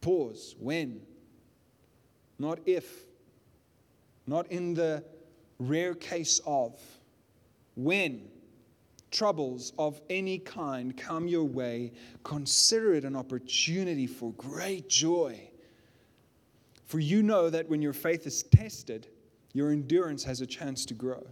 pause, 0.00 0.56
when, 0.58 1.00
not 2.40 2.58
if, 2.66 3.04
not 4.26 4.48
in 4.48 4.74
the 4.74 5.04
rare 5.60 5.94
case 5.94 6.40
of, 6.44 6.80
when 7.76 8.29
troubles 9.10 9.72
of 9.78 10.00
any 10.08 10.38
kind 10.38 10.96
come 10.96 11.26
your 11.26 11.44
way, 11.44 11.92
consider 12.24 12.94
it 12.94 13.04
an 13.04 13.16
opportunity 13.16 14.06
for 14.06 14.32
great 14.32 14.88
joy. 14.88 15.50
For 16.86 16.98
you 16.98 17.22
know 17.22 17.50
that 17.50 17.68
when 17.68 17.82
your 17.82 17.92
faith 17.92 18.26
is 18.26 18.42
tested, 18.42 19.08
your 19.52 19.70
endurance 19.70 20.24
has 20.24 20.40
a 20.40 20.46
chance 20.46 20.84
to 20.86 20.94
grow. 20.94 21.26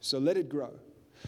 So 0.00 0.18
let 0.18 0.36
it 0.36 0.48
grow. 0.48 0.72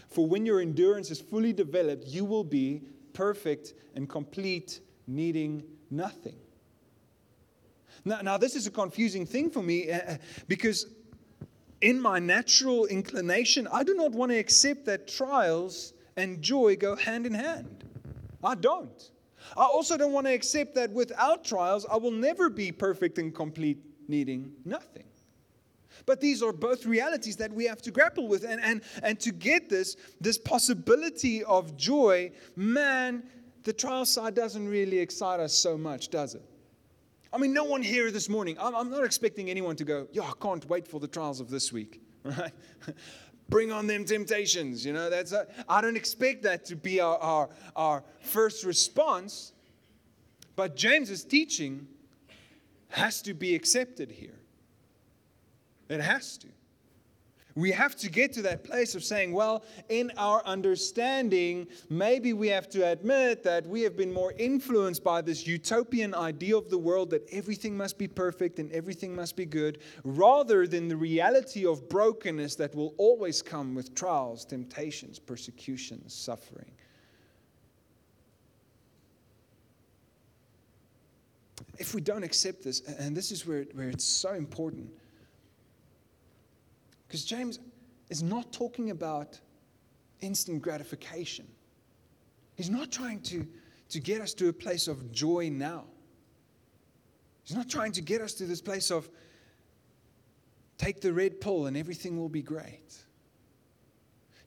For 0.09 0.25
when 0.27 0.45
your 0.45 0.59
endurance 0.59 1.11
is 1.11 1.21
fully 1.21 1.53
developed, 1.53 2.05
you 2.07 2.25
will 2.25 2.43
be 2.43 2.83
perfect 3.13 3.73
and 3.95 4.09
complete, 4.09 4.81
needing 5.07 5.63
nothing. 5.89 6.35
Now, 8.03 8.21
now 8.21 8.37
this 8.37 8.55
is 8.55 8.67
a 8.67 8.71
confusing 8.71 9.25
thing 9.25 9.49
for 9.49 9.63
me 9.63 9.91
uh, 9.91 10.17
because 10.47 10.87
in 11.81 11.99
my 12.01 12.19
natural 12.19 12.85
inclination, 12.85 13.67
I 13.71 13.83
do 13.83 13.95
not 13.95 14.11
want 14.11 14.31
to 14.31 14.37
accept 14.37 14.85
that 14.85 15.07
trials 15.07 15.93
and 16.17 16.41
joy 16.41 16.75
go 16.75 16.95
hand 16.95 17.25
in 17.25 17.33
hand. 17.33 17.83
I 18.43 18.55
don't. 18.55 19.11
I 19.55 19.63
also 19.63 19.97
don't 19.97 20.11
want 20.11 20.27
to 20.27 20.33
accept 20.33 20.75
that 20.75 20.91
without 20.91 21.43
trials, 21.43 21.85
I 21.89 21.97
will 21.97 22.11
never 22.11 22.49
be 22.49 22.71
perfect 22.71 23.17
and 23.17 23.33
complete, 23.33 23.77
needing 24.07 24.51
nothing. 24.65 25.05
But 26.05 26.19
these 26.19 26.43
are 26.43 26.51
both 26.51 26.85
realities 26.85 27.37
that 27.37 27.51
we 27.51 27.65
have 27.65 27.81
to 27.83 27.91
grapple 27.91 28.27
with. 28.27 28.43
And, 28.43 28.61
and, 28.61 28.81
and 29.01 29.19
to 29.21 29.31
get 29.31 29.69
this, 29.69 29.95
this 30.19 30.37
possibility 30.37 31.43
of 31.43 31.77
joy, 31.77 32.31
man, 32.55 33.23
the 33.63 33.73
trial 33.73 34.05
side 34.05 34.35
doesn't 34.35 34.67
really 34.67 34.99
excite 34.99 35.39
us 35.39 35.53
so 35.53 35.77
much, 35.77 36.09
does 36.09 36.35
it? 36.35 36.43
I 37.33 37.37
mean, 37.37 37.53
no 37.53 37.63
one 37.65 37.81
here 37.81 38.11
this 38.11 38.29
morning, 38.29 38.55
I'm, 38.59 38.75
I'm 38.75 38.89
not 38.89 39.03
expecting 39.03 39.49
anyone 39.49 39.75
to 39.77 39.83
go, 39.83 40.07
yeah, 40.11 40.23
I 40.23 40.31
can't 40.41 40.67
wait 40.69 40.87
for 40.87 40.99
the 40.99 41.07
trials 41.07 41.41
of 41.41 41.49
this 41.49 41.73
week, 41.73 42.01
right? 42.23 42.53
Bring 43.49 43.71
on 43.71 43.87
them 43.87 44.05
temptations. 44.05 44.85
You 44.85 44.93
know, 44.93 45.09
that's 45.09 45.31
a, 45.31 45.47
I 45.67 45.81
don't 45.81 45.97
expect 45.97 46.43
that 46.43 46.65
to 46.65 46.75
be 46.75 46.99
our, 46.99 47.17
our, 47.17 47.49
our 47.75 48.03
first 48.21 48.63
response, 48.63 49.53
but 50.55 50.75
James's 50.75 51.23
teaching 51.23 51.87
has 52.89 53.21
to 53.23 53.33
be 53.33 53.55
accepted 53.55 54.11
here. 54.11 54.39
It 55.89 56.01
has 56.01 56.37
to. 56.39 56.47
We 57.57 57.71
have 57.71 57.95
to 57.97 58.09
get 58.09 58.33
to 58.33 58.41
that 58.41 58.65
place 58.65 58.95
of 58.95 59.03
saying, 59.03 59.31
well, 59.31 59.63
in 59.87 60.11
our 60.17 60.45
understanding, 60.45 61.67
maybe 61.89 62.33
we 62.33 62.49
have 62.49 62.67
to 62.71 62.91
admit 62.91 63.43
that 63.43 63.65
we 63.65 63.81
have 63.83 63.95
been 63.95 64.11
more 64.11 64.33
influenced 64.37 65.05
by 65.05 65.21
this 65.21 65.47
utopian 65.47 66.13
idea 66.13 66.57
of 66.57 66.69
the 66.69 66.77
world 66.77 67.09
that 67.11 67.25
everything 67.31 67.77
must 67.77 67.97
be 67.97 68.09
perfect 68.09 68.59
and 68.59 68.69
everything 68.73 69.15
must 69.15 69.37
be 69.37 69.45
good, 69.45 69.79
rather 70.03 70.67
than 70.67 70.89
the 70.89 70.97
reality 70.97 71.65
of 71.65 71.87
brokenness 71.87 72.55
that 72.55 72.75
will 72.75 72.93
always 72.97 73.41
come 73.41 73.73
with 73.73 73.95
trials, 73.95 74.43
temptations, 74.43 75.17
persecutions, 75.17 76.13
suffering. 76.13 76.71
If 81.77 81.95
we 81.95 82.01
don't 82.01 82.23
accept 82.23 82.63
this, 82.63 82.81
and 82.81 83.15
this 83.15 83.31
is 83.31 83.47
where, 83.47 83.63
where 83.73 83.87
it's 83.87 84.03
so 84.03 84.33
important 84.33 84.89
because 87.07 87.25
James 87.25 87.59
is 88.09 88.23
not 88.23 88.51
talking 88.51 88.91
about 88.91 89.39
instant 90.21 90.61
gratification. 90.61 91.47
He's 92.55 92.69
not 92.69 92.91
trying 92.91 93.21
to, 93.23 93.47
to 93.89 93.99
get 93.99 94.21
us 94.21 94.33
to 94.35 94.49
a 94.49 94.53
place 94.53 94.87
of 94.87 95.11
joy 95.11 95.49
now. 95.49 95.85
He's 97.43 97.55
not 97.55 97.69
trying 97.69 97.91
to 97.93 98.01
get 98.01 98.21
us 98.21 98.33
to 98.35 98.45
this 98.45 98.61
place 98.61 98.89
of 98.91 99.09
take 100.77 100.99
the 101.01 101.13
red 101.13 101.39
pill 101.39 101.67
and 101.67 101.77
everything 101.77 102.17
will 102.17 102.29
be 102.29 102.41
great. 102.41 102.95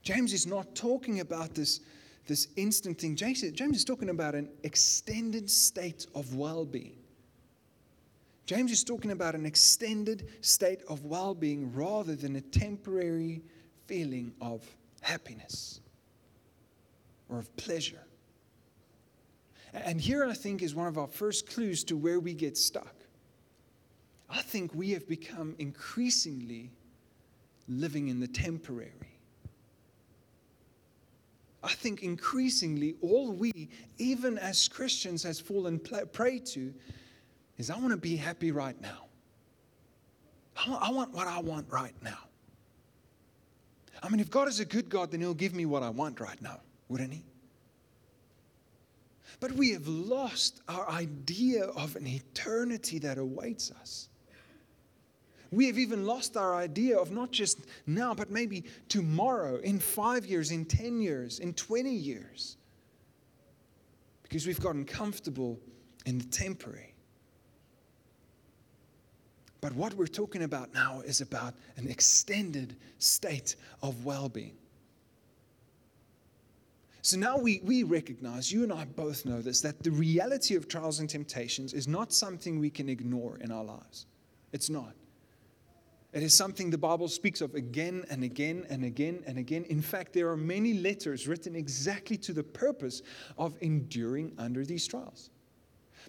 James 0.02 0.32
is 0.32 0.46
not 0.46 0.74
talking 0.74 1.20
about 1.20 1.54
this, 1.54 1.80
this 2.26 2.48
instant 2.56 2.98
thing. 2.98 3.14
James, 3.14 3.42
James 3.52 3.76
is 3.76 3.84
talking 3.84 4.10
about 4.10 4.34
an 4.34 4.48
extended 4.62 5.50
state 5.50 6.06
of 6.14 6.34
well 6.34 6.64
being. 6.64 6.98
James 8.49 8.73
is 8.73 8.83
talking 8.83 9.11
about 9.11 9.35
an 9.35 9.45
extended 9.45 10.26
state 10.40 10.81
of 10.88 11.05
well 11.05 11.35
being 11.35 11.71
rather 11.75 12.17
than 12.17 12.37
a 12.37 12.40
temporary 12.40 13.43
feeling 13.87 14.33
of 14.40 14.67
happiness 15.02 15.83
or 17.28 17.38
of 17.40 17.55
pleasure. 17.57 18.00
And 19.75 20.00
here, 20.00 20.25
I 20.25 20.33
think, 20.33 20.62
is 20.62 20.75
one 20.75 20.87
of 20.87 20.97
our 20.97 21.07
first 21.07 21.47
clues 21.47 21.85
to 21.85 21.97
where 21.99 22.21
we 22.21 22.33
get 22.33 22.57
stuck. 22.57 22.95
I 24.31 24.40
think 24.40 24.75
we 24.75 24.93
have 24.93 25.07
become 25.07 25.55
increasingly 25.59 26.71
living 27.69 28.09
in 28.09 28.19
the 28.19 28.28
temporary. 28.28 29.19
I 31.62 31.75
think 31.75 32.02
increasingly 32.02 32.95
all 33.02 33.31
we, 33.31 33.69
even 33.99 34.38
as 34.38 34.69
Christians, 34.69 35.23
has 35.25 35.38
fallen 35.38 35.78
prey 35.78 36.38
to 36.38 36.73
is 37.58 37.70
I 37.70 37.76
want 37.76 37.90
to 37.90 37.96
be 37.96 38.16
happy 38.16 38.52
right 38.52 38.80
now. 38.80 39.06
I 40.56 40.90
want 40.90 41.12
what 41.12 41.26
I 41.26 41.40
want 41.40 41.66
right 41.70 41.94
now. 42.02 42.18
I 44.02 44.08
mean, 44.08 44.20
if 44.20 44.30
God 44.30 44.48
is 44.48 44.60
a 44.60 44.64
good 44.64 44.88
God, 44.88 45.10
then 45.10 45.20
He'll 45.20 45.34
give 45.34 45.54
me 45.54 45.66
what 45.66 45.82
I 45.82 45.90
want 45.90 46.20
right 46.20 46.40
now, 46.40 46.60
wouldn't 46.88 47.12
He? 47.12 47.24
But 49.40 49.52
we 49.52 49.72
have 49.72 49.86
lost 49.86 50.62
our 50.68 50.88
idea 50.90 51.64
of 51.64 51.94
an 51.96 52.06
eternity 52.06 52.98
that 53.00 53.18
awaits 53.18 53.70
us. 53.70 54.08
We 55.50 55.66
have 55.66 55.78
even 55.78 56.04
lost 56.04 56.36
our 56.36 56.54
idea 56.54 56.98
of 56.98 57.10
not 57.10 57.30
just 57.30 57.58
now, 57.86 58.14
but 58.14 58.30
maybe 58.30 58.64
tomorrow, 58.88 59.56
in 59.56 59.78
five 59.78 60.26
years, 60.26 60.50
in 60.50 60.64
10 60.64 61.00
years, 61.00 61.38
in 61.38 61.54
20 61.54 61.90
years. 61.90 62.56
Because 64.22 64.46
we've 64.46 64.60
gotten 64.60 64.84
comfortable 64.84 65.58
in 66.04 66.18
the 66.18 66.26
temporary. 66.26 66.88
But 69.60 69.74
what 69.74 69.94
we're 69.94 70.06
talking 70.06 70.44
about 70.44 70.72
now 70.72 71.00
is 71.04 71.20
about 71.20 71.54
an 71.76 71.88
extended 71.88 72.76
state 72.98 73.56
of 73.82 74.04
well 74.04 74.28
being. 74.28 74.56
So 77.02 77.16
now 77.16 77.38
we, 77.38 77.60
we 77.64 77.84
recognize, 77.84 78.52
you 78.52 78.64
and 78.64 78.72
I 78.72 78.84
both 78.84 79.24
know 79.24 79.40
this, 79.40 79.60
that 79.62 79.82
the 79.82 79.90
reality 79.90 80.56
of 80.56 80.68
trials 80.68 81.00
and 81.00 81.08
temptations 81.08 81.72
is 81.72 81.88
not 81.88 82.12
something 82.12 82.58
we 82.58 82.70
can 82.70 82.88
ignore 82.88 83.38
in 83.40 83.50
our 83.50 83.64
lives. 83.64 84.06
It's 84.52 84.68
not. 84.68 84.94
It 86.12 86.22
is 86.22 86.36
something 86.36 86.70
the 86.70 86.78
Bible 86.78 87.08
speaks 87.08 87.40
of 87.40 87.54
again 87.54 88.04
and 88.10 88.24
again 88.24 88.66
and 88.70 88.84
again 88.84 89.22
and 89.26 89.38
again. 89.38 89.64
In 89.64 89.82
fact, 89.82 90.12
there 90.12 90.28
are 90.30 90.36
many 90.36 90.74
letters 90.74 91.28
written 91.28 91.54
exactly 91.54 92.16
to 92.18 92.32
the 92.32 92.42
purpose 92.42 93.02
of 93.36 93.56
enduring 93.60 94.32
under 94.38 94.64
these 94.64 94.86
trials. 94.86 95.30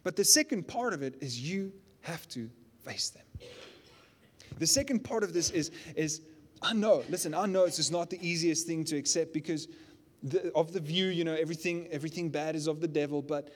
But 0.03 0.15
the 0.15 0.23
second 0.23 0.67
part 0.67 0.93
of 0.93 1.01
it 1.01 1.15
is 1.21 1.39
you 1.39 1.73
have 2.01 2.27
to 2.29 2.49
face 2.83 3.09
them. 3.09 3.23
The 4.57 4.67
second 4.67 5.03
part 5.03 5.23
of 5.23 5.33
this 5.33 5.51
is, 5.51 5.71
is 5.95 6.21
I 6.61 6.73
know, 6.73 7.03
listen, 7.09 7.33
I 7.33 7.45
know 7.45 7.65
it's 7.65 7.77
just 7.77 7.91
not 7.91 8.09
the 8.09 8.19
easiest 8.27 8.67
thing 8.67 8.83
to 8.85 8.97
accept 8.97 9.33
because 9.33 9.67
the, 10.23 10.51
of 10.53 10.73
the 10.73 10.79
view, 10.79 11.07
you 11.07 11.23
know, 11.23 11.35
everything, 11.35 11.87
everything 11.91 12.29
bad 12.29 12.55
is 12.55 12.67
of 12.67 12.81
the 12.81 12.87
devil, 12.87 13.21
but 13.21 13.49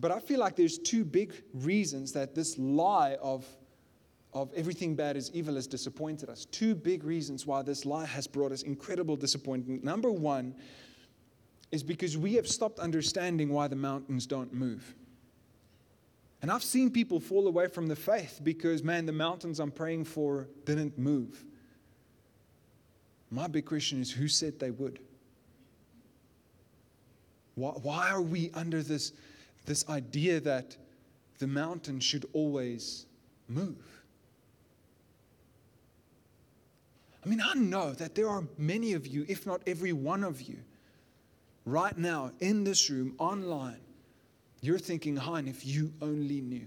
but 0.00 0.10
I 0.10 0.18
feel 0.18 0.40
like 0.40 0.56
there's 0.56 0.78
two 0.78 1.04
big 1.04 1.34
reasons 1.52 2.12
that 2.12 2.34
this 2.34 2.58
lie 2.58 3.18
of, 3.20 3.46
of 4.32 4.50
everything 4.54 4.96
bad 4.96 5.16
is 5.16 5.30
evil 5.34 5.56
has 5.56 5.66
disappointed 5.66 6.30
us. 6.30 6.46
Two 6.46 6.74
big 6.74 7.04
reasons 7.04 7.46
why 7.46 7.60
this 7.60 7.84
lie 7.84 8.06
has 8.06 8.26
brought 8.26 8.50
us 8.50 8.62
incredible 8.62 9.14
disappointment. 9.14 9.84
Number 9.84 10.10
one 10.10 10.54
is 11.70 11.82
because 11.82 12.16
we 12.16 12.32
have 12.34 12.48
stopped 12.48 12.78
understanding 12.78 13.50
why 13.50 13.68
the 13.68 13.76
mountains 13.76 14.26
don't 14.26 14.54
move. 14.54 14.94
And 16.42 16.50
I've 16.50 16.62
seen 16.62 16.90
people 16.90 17.20
fall 17.20 17.46
away 17.46 17.66
from 17.66 17.86
the 17.86 17.96
faith 17.96 18.40
because, 18.42 18.82
man, 18.82 19.04
the 19.04 19.12
mountains 19.12 19.60
I'm 19.60 19.70
praying 19.70 20.04
for 20.04 20.48
didn't 20.64 20.98
move. 20.98 21.44
My 23.30 23.46
big 23.46 23.66
question 23.66 24.00
is 24.00 24.10
who 24.10 24.26
said 24.26 24.58
they 24.58 24.70
would? 24.70 25.00
Why, 27.54 27.70
why 27.70 28.10
are 28.10 28.22
we 28.22 28.50
under 28.54 28.82
this, 28.82 29.12
this 29.66 29.88
idea 29.88 30.40
that 30.40 30.76
the 31.38 31.46
mountain 31.46 32.00
should 32.00 32.24
always 32.32 33.06
move? 33.48 33.76
I 37.24 37.28
mean, 37.28 37.42
I 37.44 37.52
know 37.54 37.92
that 37.92 38.14
there 38.14 38.28
are 38.28 38.44
many 38.56 38.94
of 38.94 39.06
you, 39.06 39.26
if 39.28 39.46
not 39.46 39.60
every 39.66 39.92
one 39.92 40.24
of 40.24 40.40
you, 40.40 40.58
right 41.66 41.96
now 41.96 42.32
in 42.40 42.64
this 42.64 42.88
room, 42.88 43.14
online, 43.18 43.80
you're 44.60 44.78
thinking, 44.78 45.16
Hein, 45.16 45.48
if 45.48 45.66
you 45.66 45.92
only 46.02 46.40
knew. 46.40 46.66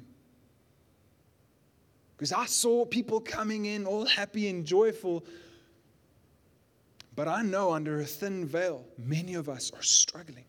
Because 2.17 2.31
I 2.31 2.45
saw 2.45 2.85
people 2.85 3.19
coming 3.19 3.65
in 3.65 3.85
all 3.85 4.05
happy 4.05 4.47
and 4.47 4.65
joyful. 4.65 5.25
But 7.15 7.27
I 7.27 7.41
know 7.41 7.73
under 7.73 7.99
a 7.99 8.05
thin 8.05 8.45
veil, 8.45 8.85
many 8.97 9.33
of 9.33 9.49
us 9.49 9.71
are 9.75 9.83
struggling. 9.83 10.45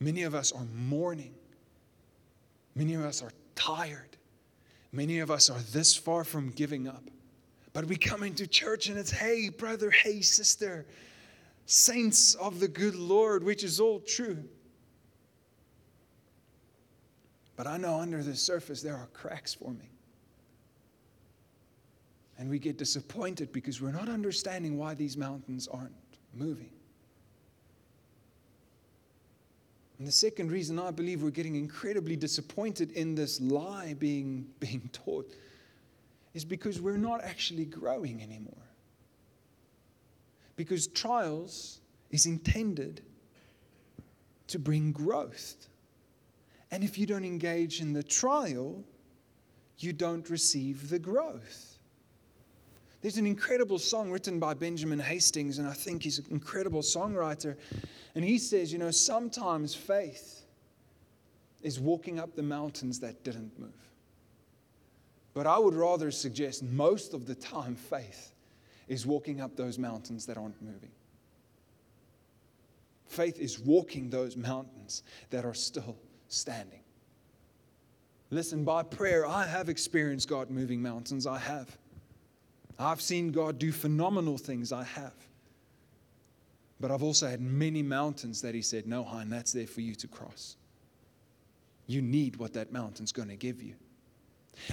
Many 0.00 0.24
of 0.24 0.34
us 0.34 0.52
are 0.52 0.66
mourning. 0.74 1.34
Many 2.74 2.94
of 2.94 3.02
us 3.02 3.22
are 3.22 3.30
tired. 3.54 4.16
Many 4.90 5.20
of 5.20 5.30
us 5.30 5.48
are 5.48 5.60
this 5.72 5.94
far 5.94 6.24
from 6.24 6.50
giving 6.50 6.88
up. 6.88 7.04
But 7.72 7.86
we 7.86 7.96
come 7.96 8.22
into 8.22 8.46
church 8.46 8.88
and 8.88 8.98
it's, 8.98 9.10
hey, 9.10 9.48
brother, 9.48 9.90
hey, 9.90 10.20
sister, 10.20 10.84
saints 11.66 12.34
of 12.34 12.60
the 12.60 12.68
good 12.68 12.96
Lord, 12.96 13.44
which 13.44 13.64
is 13.64 13.80
all 13.80 14.00
true. 14.00 14.42
But 17.62 17.70
I 17.70 17.76
know 17.76 18.00
under 18.00 18.24
the 18.24 18.34
surface 18.34 18.82
there 18.82 18.96
are 18.96 19.06
cracks 19.14 19.54
forming. 19.54 19.90
And 22.36 22.50
we 22.50 22.58
get 22.58 22.76
disappointed 22.76 23.52
because 23.52 23.80
we're 23.80 23.92
not 23.92 24.08
understanding 24.08 24.76
why 24.78 24.94
these 24.94 25.16
mountains 25.16 25.68
aren't 25.68 25.94
moving. 26.34 26.72
And 30.00 30.08
the 30.08 30.10
second 30.10 30.50
reason 30.50 30.80
I 30.80 30.90
believe 30.90 31.22
we're 31.22 31.30
getting 31.30 31.54
incredibly 31.54 32.16
disappointed 32.16 32.90
in 32.90 33.14
this 33.14 33.40
lie 33.40 33.94
being, 33.96 34.48
being 34.58 34.90
taught 34.92 35.32
is 36.34 36.44
because 36.44 36.80
we're 36.80 36.96
not 36.96 37.22
actually 37.22 37.66
growing 37.66 38.24
anymore. 38.24 38.66
Because 40.56 40.88
trials 40.88 41.78
is 42.10 42.26
intended 42.26 43.02
to 44.48 44.58
bring 44.58 44.90
growth. 44.90 45.68
And 46.72 46.82
if 46.82 46.98
you 46.98 47.06
don't 47.06 47.24
engage 47.24 47.80
in 47.82 47.92
the 47.92 48.02
trial, 48.02 48.82
you 49.78 49.92
don't 49.92 50.28
receive 50.30 50.88
the 50.88 50.98
growth. 50.98 51.78
There's 53.02 53.18
an 53.18 53.26
incredible 53.26 53.78
song 53.78 54.10
written 54.10 54.38
by 54.38 54.54
Benjamin 54.54 54.98
Hastings, 54.98 55.58
and 55.58 55.68
I 55.68 55.74
think 55.74 56.02
he's 56.02 56.18
an 56.18 56.26
incredible 56.30 56.80
songwriter. 56.80 57.56
And 58.14 58.24
he 58.24 58.38
says, 58.38 58.72
you 58.72 58.78
know, 58.78 58.90
sometimes 58.90 59.74
faith 59.74 60.46
is 61.62 61.78
walking 61.78 62.18
up 62.18 62.34
the 62.34 62.42
mountains 62.42 63.00
that 63.00 63.22
didn't 63.22 63.58
move. 63.58 63.70
But 65.34 65.46
I 65.46 65.58
would 65.58 65.74
rather 65.74 66.10
suggest 66.10 66.62
most 66.62 67.12
of 67.12 67.26
the 67.26 67.34
time, 67.34 67.74
faith 67.74 68.32
is 68.88 69.04
walking 69.04 69.40
up 69.40 69.56
those 69.56 69.78
mountains 69.78 70.24
that 70.26 70.38
aren't 70.38 70.60
moving. 70.62 70.90
Faith 73.06 73.38
is 73.38 73.58
walking 73.58 74.08
those 74.08 74.36
mountains 74.36 75.02
that 75.30 75.44
are 75.44 75.54
still 75.54 75.96
standing. 76.32 76.80
Listen, 78.30 78.64
by 78.64 78.82
prayer, 78.82 79.26
I 79.26 79.46
have 79.46 79.68
experienced 79.68 80.28
God 80.28 80.50
moving 80.50 80.80
mountains. 80.80 81.26
I 81.26 81.38
have. 81.38 81.76
I've 82.78 83.00
seen 83.00 83.30
God 83.30 83.58
do 83.58 83.70
phenomenal 83.70 84.38
things, 84.38 84.72
I 84.72 84.84
have. 84.84 85.14
But 86.80 86.90
I've 86.90 87.02
also 87.02 87.28
had 87.28 87.40
many 87.40 87.82
mountains 87.82 88.42
that 88.42 88.54
He 88.54 88.62
said, 88.62 88.86
No, 88.86 89.04
Hein, 89.04 89.28
that's 89.28 89.52
there 89.52 89.66
for 89.66 89.82
you 89.82 89.94
to 89.96 90.08
cross. 90.08 90.56
You 91.86 92.00
need 92.00 92.36
what 92.36 92.54
that 92.54 92.72
mountain's 92.72 93.12
going 93.12 93.28
to 93.28 93.36
give 93.36 93.62
you. 93.62 93.74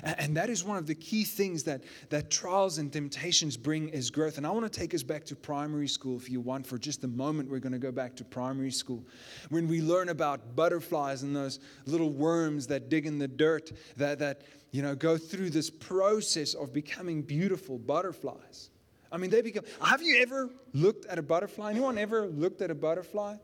And 0.04 0.36
that 0.38 0.50
is 0.50 0.64
one 0.64 0.78
of 0.78 0.86
the 0.86 0.96
key 0.96 1.24
things 1.24 1.64
that, 1.64 1.84
that 2.10 2.30
trials 2.30 2.78
and 2.78 2.92
temptations 2.92 3.58
bring 3.58 3.90
is 3.90 4.10
growth. 4.10 4.38
And 4.38 4.46
I 4.46 4.52
want 4.52 4.72
to 4.72 4.80
take 4.80 4.94
us 4.94 5.04
back 5.04 5.26
to 5.26 5.36
primary 5.36 5.88
school 5.88 6.18
if 6.18 6.30
you 6.30 6.40
want. 6.42 6.68
For 6.68 6.78
just 6.78 7.04
a 7.04 7.08
moment, 7.08 7.50
we're 7.50 7.60
going 7.60 7.74
to 7.74 7.80
go 7.80 7.92
back 7.92 8.16
to 8.18 8.24
primary 8.24 8.72
school. 8.72 9.04
When 9.50 9.68
we 9.68 9.82
learn 9.82 10.10
about 10.10 10.56
butterflies 10.56 11.24
and 11.24 11.36
those 11.36 11.60
little 11.86 12.12
worms 12.12 12.68
that 12.68 12.90
dig 12.90 13.06
in 13.06 13.20
the 13.20 13.28
dirt, 13.28 13.72
that, 13.98 14.20
that 14.20 14.42
you 14.72 14.82
know, 14.82 14.96
go 14.96 15.18
through 15.18 15.50
this 15.50 15.70
process 15.70 16.54
of 16.54 16.74
becoming 16.74 17.22
beautiful 17.22 17.78
butterflies. 17.78 18.70
I 19.12 19.18
mean, 19.18 19.32
they 19.32 19.42
become. 19.42 19.64
Have 19.82 20.04
you 20.04 20.22
ever 20.22 20.50
looked 20.74 21.06
at 21.06 21.18
a 21.18 21.24
butterfly? 21.24 21.72
Anyone 21.72 21.98
ever 21.98 22.28
looked 22.28 22.62
at 22.62 22.70
a 22.70 22.76
butterfly? 22.76 23.38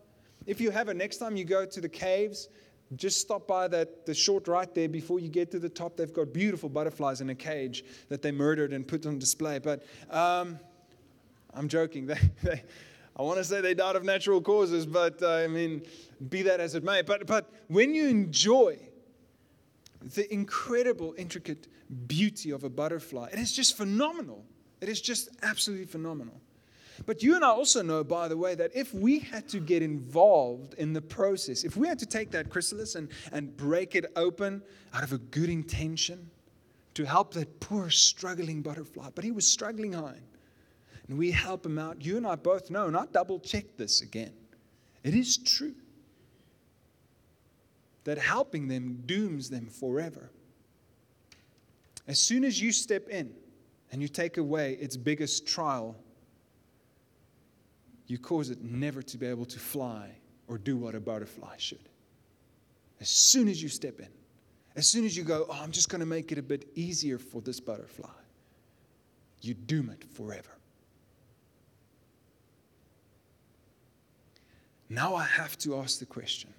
If 0.45 0.61
you 0.61 0.69
have 0.69 0.93
next 0.95 1.17
time 1.17 1.35
you 1.35 1.43
go 1.43 1.65
to 1.65 1.81
the 1.81 1.89
caves, 1.89 2.49
just 2.95 3.19
stop 3.19 3.47
by 3.47 3.67
that 3.67 4.05
the 4.05 4.13
short 4.13 4.47
right 4.47 4.73
there 4.75 4.87
before 4.87 5.19
you 5.19 5.29
get 5.29 5.51
to 5.51 5.59
the 5.59 5.69
top. 5.69 5.97
They've 5.97 6.13
got 6.13 6.33
beautiful 6.33 6.69
butterflies 6.69 7.21
in 7.21 7.29
a 7.29 7.35
cage 7.35 7.83
that 8.09 8.21
they 8.21 8.31
murdered 8.31 8.73
and 8.73 8.87
put 8.87 9.05
on 9.05 9.17
display. 9.17 9.59
But 9.59 9.83
um, 10.09 10.59
I'm 11.53 11.67
joking. 11.67 12.07
They, 12.15 12.19
they, 12.43 12.63
I 13.17 13.21
want 13.21 13.37
to 13.37 13.45
say 13.45 13.61
they 13.61 13.73
died 13.73 13.95
of 13.95 14.03
natural 14.03 14.41
causes, 14.41 14.85
but 14.85 15.23
uh, 15.23 15.35
I 15.35 15.47
mean, 15.47 15.83
be 16.29 16.41
that 16.43 16.59
as 16.59 16.75
it 16.75 16.83
may. 16.83 17.01
But 17.01 17.25
but 17.27 17.49
when 17.67 17.95
you 17.95 18.07
enjoy 18.07 18.77
the 20.01 20.31
incredible, 20.33 21.15
intricate 21.17 21.67
beauty 22.07 22.51
of 22.51 22.63
a 22.63 22.69
butterfly, 22.69 23.29
it 23.31 23.39
is 23.39 23.53
just 23.53 23.77
phenomenal. 23.77 24.43
It 24.81 24.89
is 24.89 24.99
just 24.99 25.29
absolutely 25.41 25.85
phenomenal. 25.85 26.41
But 27.05 27.21
you 27.21 27.35
and 27.35 27.43
I 27.43 27.49
also 27.49 27.81
know, 27.81 28.03
by 28.03 28.27
the 28.27 28.37
way, 28.37 28.55
that 28.55 28.71
if 28.75 28.93
we 28.93 29.19
had 29.19 29.47
to 29.49 29.59
get 29.59 29.81
involved 29.81 30.75
in 30.75 30.93
the 30.93 31.01
process, 31.01 31.63
if 31.63 31.75
we 31.75 31.87
had 31.87 31.99
to 31.99 32.05
take 32.05 32.31
that 32.31 32.49
chrysalis 32.49 32.95
and, 32.95 33.09
and 33.31 33.55
break 33.57 33.95
it 33.95 34.05
open 34.15 34.61
out 34.93 35.03
of 35.03 35.11
a 35.11 35.17
good 35.17 35.49
intention 35.49 36.29
to 36.93 37.03
help 37.03 37.33
that 37.33 37.59
poor 37.59 37.89
struggling 37.89 38.61
butterfly, 38.61 39.09
but 39.13 39.23
he 39.23 39.31
was 39.31 39.45
struggling 39.45 39.93
high, 39.93 40.19
and 41.07 41.17
we 41.17 41.31
help 41.31 41.65
him 41.65 41.77
out, 41.77 42.03
you 42.03 42.17
and 42.17 42.25
I 42.25 42.35
both 42.35 42.71
know, 42.71 42.87
and 42.87 42.95
I 42.95 43.05
double 43.11 43.39
checked 43.39 43.77
this 43.77 44.01
again. 44.01 44.33
It 45.03 45.13
is 45.13 45.37
true 45.37 45.75
that 48.05 48.17
helping 48.17 48.67
them 48.67 49.03
dooms 49.05 49.49
them 49.49 49.67
forever. 49.67 50.31
As 52.07 52.19
soon 52.19 52.43
as 52.43 52.61
you 52.61 52.71
step 52.71 53.09
in 53.09 53.33
and 53.91 54.01
you 54.01 54.07
take 54.07 54.37
away 54.37 54.73
its 54.73 54.95
biggest 54.95 55.45
trial 55.47 55.95
you 58.07 58.17
cause 58.17 58.49
it 58.49 58.61
never 58.63 59.01
to 59.01 59.17
be 59.17 59.25
able 59.25 59.45
to 59.45 59.59
fly 59.59 60.09
or 60.47 60.57
do 60.57 60.77
what 60.77 60.95
a 60.95 60.99
butterfly 60.99 61.55
should. 61.57 61.89
As 63.01 63.09
soon 63.09 63.47
as 63.47 63.61
you 63.61 63.69
step 63.69 63.99
in, 63.99 64.09
as 64.75 64.87
soon 64.87 65.05
as 65.05 65.15
you 65.15 65.23
go, 65.23 65.45
oh, 65.49 65.59
I'm 65.61 65.71
just 65.71 65.89
going 65.89 66.01
to 66.01 66.05
make 66.05 66.31
it 66.31 66.37
a 66.37 66.43
bit 66.43 66.67
easier 66.75 67.17
for 67.17 67.41
this 67.41 67.59
butterfly, 67.59 68.09
you 69.41 69.53
doom 69.53 69.89
it 69.89 70.03
forever. 70.13 70.49
Now 74.89 75.15
I 75.15 75.23
have 75.23 75.57
to 75.59 75.77
ask 75.77 75.99
the 75.99 76.05
question 76.05 76.53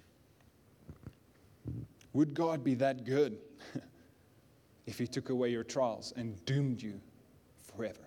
Would 2.13 2.33
God 2.33 2.63
be 2.63 2.75
that 2.75 3.05
good 3.05 3.37
if 4.85 4.97
He 4.97 5.07
took 5.07 5.29
away 5.29 5.49
your 5.49 5.63
trials 5.63 6.13
and 6.17 6.43
doomed 6.45 6.81
you 6.81 6.99
forever? 7.63 8.06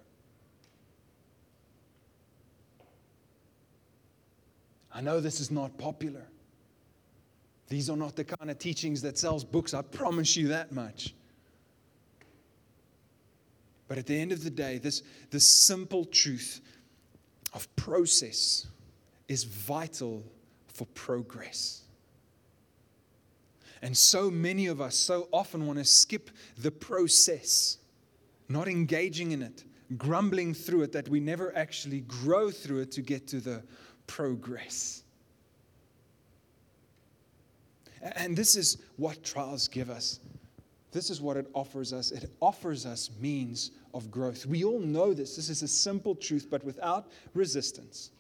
I 4.93 5.01
know 5.01 5.21
this 5.21 5.41
is 5.41 5.51
not 5.51 5.77
popular. 5.79 6.27
These 7.69 7.89
are 7.89 7.97
not 7.97 8.17
the 8.17 8.25
kind 8.25 8.51
of 8.51 8.59
teachings 8.59 9.03
that 9.03 9.17
sells 9.17 9.45
books, 9.45 9.75
I 9.75 9.83
promise 9.83 10.37
you 10.37 10.49
that 10.49 10.73
much. 10.73 11.15
But 13.87 13.99
at 13.99 14.07
the 14.07 14.19
end 14.19 14.33
of 14.33 14.45
the 14.45 14.51
day, 14.51 14.79
this, 14.79 15.03
this 15.31 15.47
simple 15.47 16.05
truth 16.05 16.61
of 17.53 17.75
process 17.77 18.67
is 19.29 19.45
vital 19.45 20.25
for 20.69 20.87
progress. 20.87 21.83
And 23.83 23.97
so 23.97 24.31
many 24.31 24.67
of 24.67 24.81
us 24.81 24.95
so 24.95 25.29
often 25.33 25.67
want 25.67 25.79
to 25.79 25.85
skip 25.85 26.31
the 26.59 26.71
process, 26.71 27.79
not 28.49 28.69
engaging 28.69 29.33
in 29.33 29.43
it, 29.43 29.65
grumbling 29.97 30.55
through 30.55 30.83
it, 30.83 30.93
that 30.93 31.09
we 31.09 31.19
never 31.19 31.57
actually 31.57 32.01
grow 32.03 32.51
through 32.51 32.81
it 32.81 32.93
to 32.93 33.03
get 33.03 33.27
to 33.29 33.41
the 33.41 33.63
progress. 34.11 35.05
And 38.03 38.37
this 38.37 38.57
is 38.57 38.79
what 38.97 39.23
trials 39.23 39.69
give 39.69 39.89
us. 39.89 40.19
This 40.91 41.11
is 41.11 41.21
what 41.21 41.37
it 41.37 41.47
offers 41.55 41.93
us. 41.93 42.11
It 42.11 42.29
offers 42.41 42.87
us 42.87 43.11
means 43.21 43.71
of 43.95 44.11
growth. 44.11 44.47
We 44.47 44.65
all 44.65 44.81
know 44.81 45.15
this. 45.15 45.37
This 45.37 45.49
is 45.49 45.63
a 45.63 45.69
simple 45.69 46.17
truth, 46.17 46.49
but 46.51 46.65
without 46.65 47.07
resistance, 47.35 48.11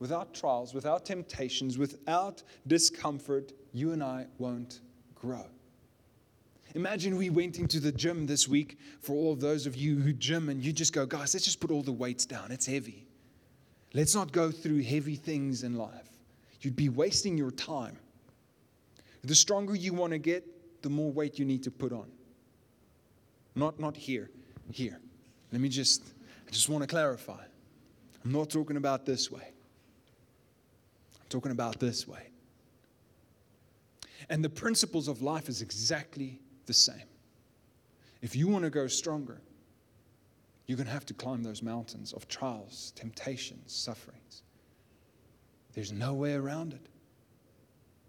without 0.00 0.34
trials, 0.34 0.74
without 0.74 1.06
temptations, 1.06 1.78
without 1.78 2.42
discomfort, 2.66 3.52
you 3.72 3.92
and 3.92 4.02
I 4.02 4.26
won't 4.38 4.80
grow. 5.14 5.46
Imagine 6.74 7.16
we 7.16 7.30
went 7.30 7.60
into 7.60 7.78
the 7.78 7.92
gym 7.92 8.26
this 8.26 8.48
week 8.48 8.76
for 9.00 9.14
all 9.14 9.32
of 9.32 9.40
those 9.40 9.66
of 9.66 9.76
you 9.76 10.00
who 10.00 10.12
gym 10.12 10.48
and 10.48 10.64
you 10.64 10.72
just 10.72 10.92
go, 10.92 11.06
guys, 11.06 11.32
let's 11.32 11.44
just 11.44 11.60
put 11.60 11.70
all 11.70 11.82
the 11.82 11.92
weights 11.92 12.26
down. 12.26 12.50
It's 12.50 12.66
heavy. 12.66 13.07
Let's 13.94 14.14
not 14.14 14.32
go 14.32 14.50
through 14.50 14.82
heavy 14.82 15.16
things 15.16 15.62
in 15.62 15.76
life. 15.76 16.08
You'd 16.60 16.76
be 16.76 16.88
wasting 16.88 17.38
your 17.38 17.50
time. 17.50 17.96
The 19.24 19.34
stronger 19.34 19.74
you 19.74 19.92
want 19.92 20.12
to 20.12 20.18
get, 20.18 20.44
the 20.82 20.90
more 20.90 21.10
weight 21.10 21.38
you 21.38 21.44
need 21.44 21.62
to 21.64 21.70
put 21.70 21.92
on. 21.92 22.10
Not, 23.54 23.80
not 23.80 23.96
here, 23.96 24.30
here. 24.70 25.00
Let 25.52 25.60
me 25.60 25.68
just, 25.68 26.02
I 26.46 26.50
just 26.50 26.68
want 26.68 26.82
to 26.82 26.86
clarify. 26.86 27.42
I'm 28.24 28.32
not 28.32 28.50
talking 28.50 28.76
about 28.76 29.06
this 29.06 29.30
way. 29.30 29.42
I'm 29.42 31.26
talking 31.28 31.50
about 31.50 31.80
this 31.80 32.06
way. 32.06 32.28
And 34.28 34.44
the 34.44 34.50
principles 34.50 35.08
of 35.08 35.22
life 35.22 35.48
is 35.48 35.62
exactly 35.62 36.40
the 36.66 36.74
same. 36.74 37.06
If 38.20 38.36
you 38.36 38.48
want 38.48 38.64
to 38.64 38.70
go 38.70 38.86
stronger, 38.86 39.40
you're 40.68 40.76
going 40.76 40.86
to 40.86 40.92
have 40.92 41.06
to 41.06 41.14
climb 41.14 41.42
those 41.42 41.62
mountains 41.62 42.12
of 42.12 42.28
trials, 42.28 42.92
temptations, 42.94 43.72
sufferings. 43.72 44.42
There's 45.72 45.92
no 45.92 46.12
way 46.12 46.34
around 46.34 46.74
it. 46.74 46.86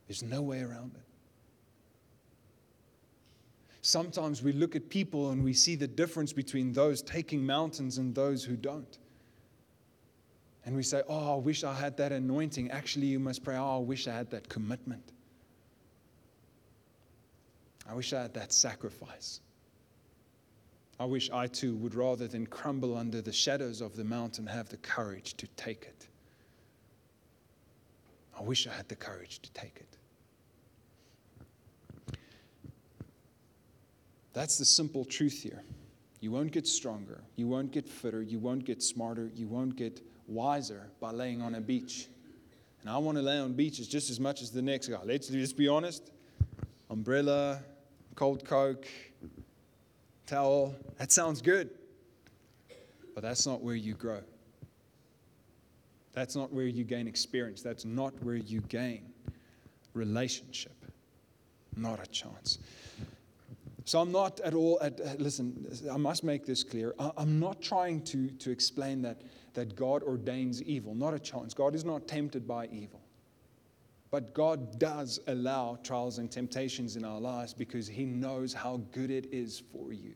There's 0.07 0.21
no 0.21 0.41
way 0.41 0.59
around 0.61 0.91
it. 0.95 1.03
Sometimes 3.81 4.43
we 4.43 4.51
look 4.51 4.75
at 4.75 4.89
people 4.89 5.31
and 5.31 5.41
we 5.41 5.53
see 5.53 5.75
the 5.75 5.87
difference 5.87 6.33
between 6.33 6.73
those 6.73 7.01
taking 7.01 7.45
mountains 7.45 7.97
and 7.97 8.13
those 8.13 8.43
who 8.43 8.57
don't. 8.57 8.97
And 10.65 10.75
we 10.75 10.83
say, 10.83 11.01
Oh, 11.07 11.35
I 11.35 11.37
wish 11.37 11.63
I 11.63 11.73
had 11.73 11.95
that 11.97 12.11
anointing. 12.11 12.71
Actually, 12.71 13.07
you 13.07 13.19
must 13.19 13.41
pray, 13.41 13.55
Oh, 13.55 13.77
I 13.77 13.79
wish 13.79 14.05
I 14.07 14.13
had 14.13 14.29
that 14.31 14.49
commitment. 14.49 15.13
I 17.89 17.93
wish 17.93 18.11
I 18.11 18.23
had 18.23 18.33
that 18.33 18.51
sacrifice. 18.51 19.39
I 20.99 21.05
wish 21.05 21.29
I 21.31 21.47
too 21.47 21.75
would, 21.77 21.95
rather 21.95 22.27
than 22.27 22.45
crumble 22.45 22.97
under 22.97 23.21
the 23.21 23.31
shadows 23.31 23.79
of 23.79 23.95
the 23.95 24.03
mountain, 24.03 24.45
have 24.47 24.67
the 24.67 24.77
courage 24.77 25.35
to 25.35 25.47
take 25.55 25.83
it. 25.83 26.07
I 28.37 28.41
wish 28.41 28.67
I 28.67 28.71
had 28.71 28.89
the 28.89 28.95
courage 28.95 29.39
to 29.39 29.51
take 29.53 29.77
it. 29.77 29.97
That's 34.33 34.57
the 34.57 34.65
simple 34.65 35.05
truth 35.05 35.41
here. 35.41 35.63
You 36.21 36.31
won't 36.31 36.51
get 36.51 36.67
stronger. 36.67 37.21
You 37.37 37.47
won't 37.47 37.71
get 37.71 37.87
fitter. 37.87 38.21
You 38.21 38.39
won't 38.39 38.65
get 38.65 38.83
smarter. 38.83 39.31
You 39.33 39.47
won't 39.47 39.75
get 39.77 40.01
wiser 40.27 40.89
by 40.99 41.11
laying 41.11 41.41
on 41.41 41.55
a 41.55 41.61
beach. 41.61 42.07
And 42.81 42.89
I 42.89 42.97
want 42.97 43.17
to 43.17 43.21
lay 43.21 43.39
on 43.39 43.53
beaches 43.53 43.87
just 43.87 44.09
as 44.09 44.19
much 44.19 44.41
as 44.41 44.51
the 44.51 44.61
next 44.61 44.87
guy. 44.87 44.99
Let's 45.03 45.27
just 45.27 45.57
be 45.57 45.67
honest. 45.67 46.11
Umbrella, 46.89 47.61
cold 48.15 48.45
Coke, 48.45 48.87
towel. 50.29 50.75
That 50.97 51.11
sounds 51.11 51.41
good. 51.41 51.69
But 53.15 53.23
that's 53.23 53.45
not 53.47 53.61
where 53.61 53.75
you 53.75 53.93
grow. 53.93 54.21
That's 56.13 56.35
not 56.35 56.51
where 56.53 56.65
you 56.65 56.83
gain 56.83 57.07
experience. 57.07 57.61
That's 57.61 57.85
not 57.85 58.13
where 58.23 58.35
you 58.35 58.61
gain 58.61 59.01
relationship. 59.93 60.85
Not 61.75 62.01
a 62.01 62.07
chance. 62.07 62.59
So 63.85 63.99
I'm 63.99 64.11
not 64.11 64.39
at 64.41 64.53
all, 64.53 64.79
at, 64.81 65.19
listen, 65.19 65.65
I 65.91 65.97
must 65.97 66.23
make 66.23 66.45
this 66.45 66.63
clear. 66.63 66.93
I'm 67.17 67.39
not 67.39 67.61
trying 67.61 68.03
to, 68.03 68.29
to 68.29 68.51
explain 68.51 69.01
that, 69.01 69.21
that 69.53 69.75
God 69.75 70.03
ordains 70.03 70.61
evil. 70.61 70.93
Not 70.93 71.13
a 71.13 71.19
chance. 71.19 71.53
God 71.53 71.73
is 71.73 71.83
not 71.83 72.07
tempted 72.07 72.47
by 72.47 72.67
evil. 72.67 72.98
But 74.11 74.33
God 74.33 74.79
does 74.79 75.19
allow 75.27 75.77
trials 75.83 76.17
and 76.17 76.31
temptations 76.31 76.95
in 76.95 77.05
our 77.05 77.19
lives 77.19 77.53
because 77.53 77.87
He 77.87 78.05
knows 78.05 78.53
how 78.53 78.81
good 78.91 79.11
it 79.11 79.31
is 79.31 79.61
for 79.71 79.93
you. 79.93 80.13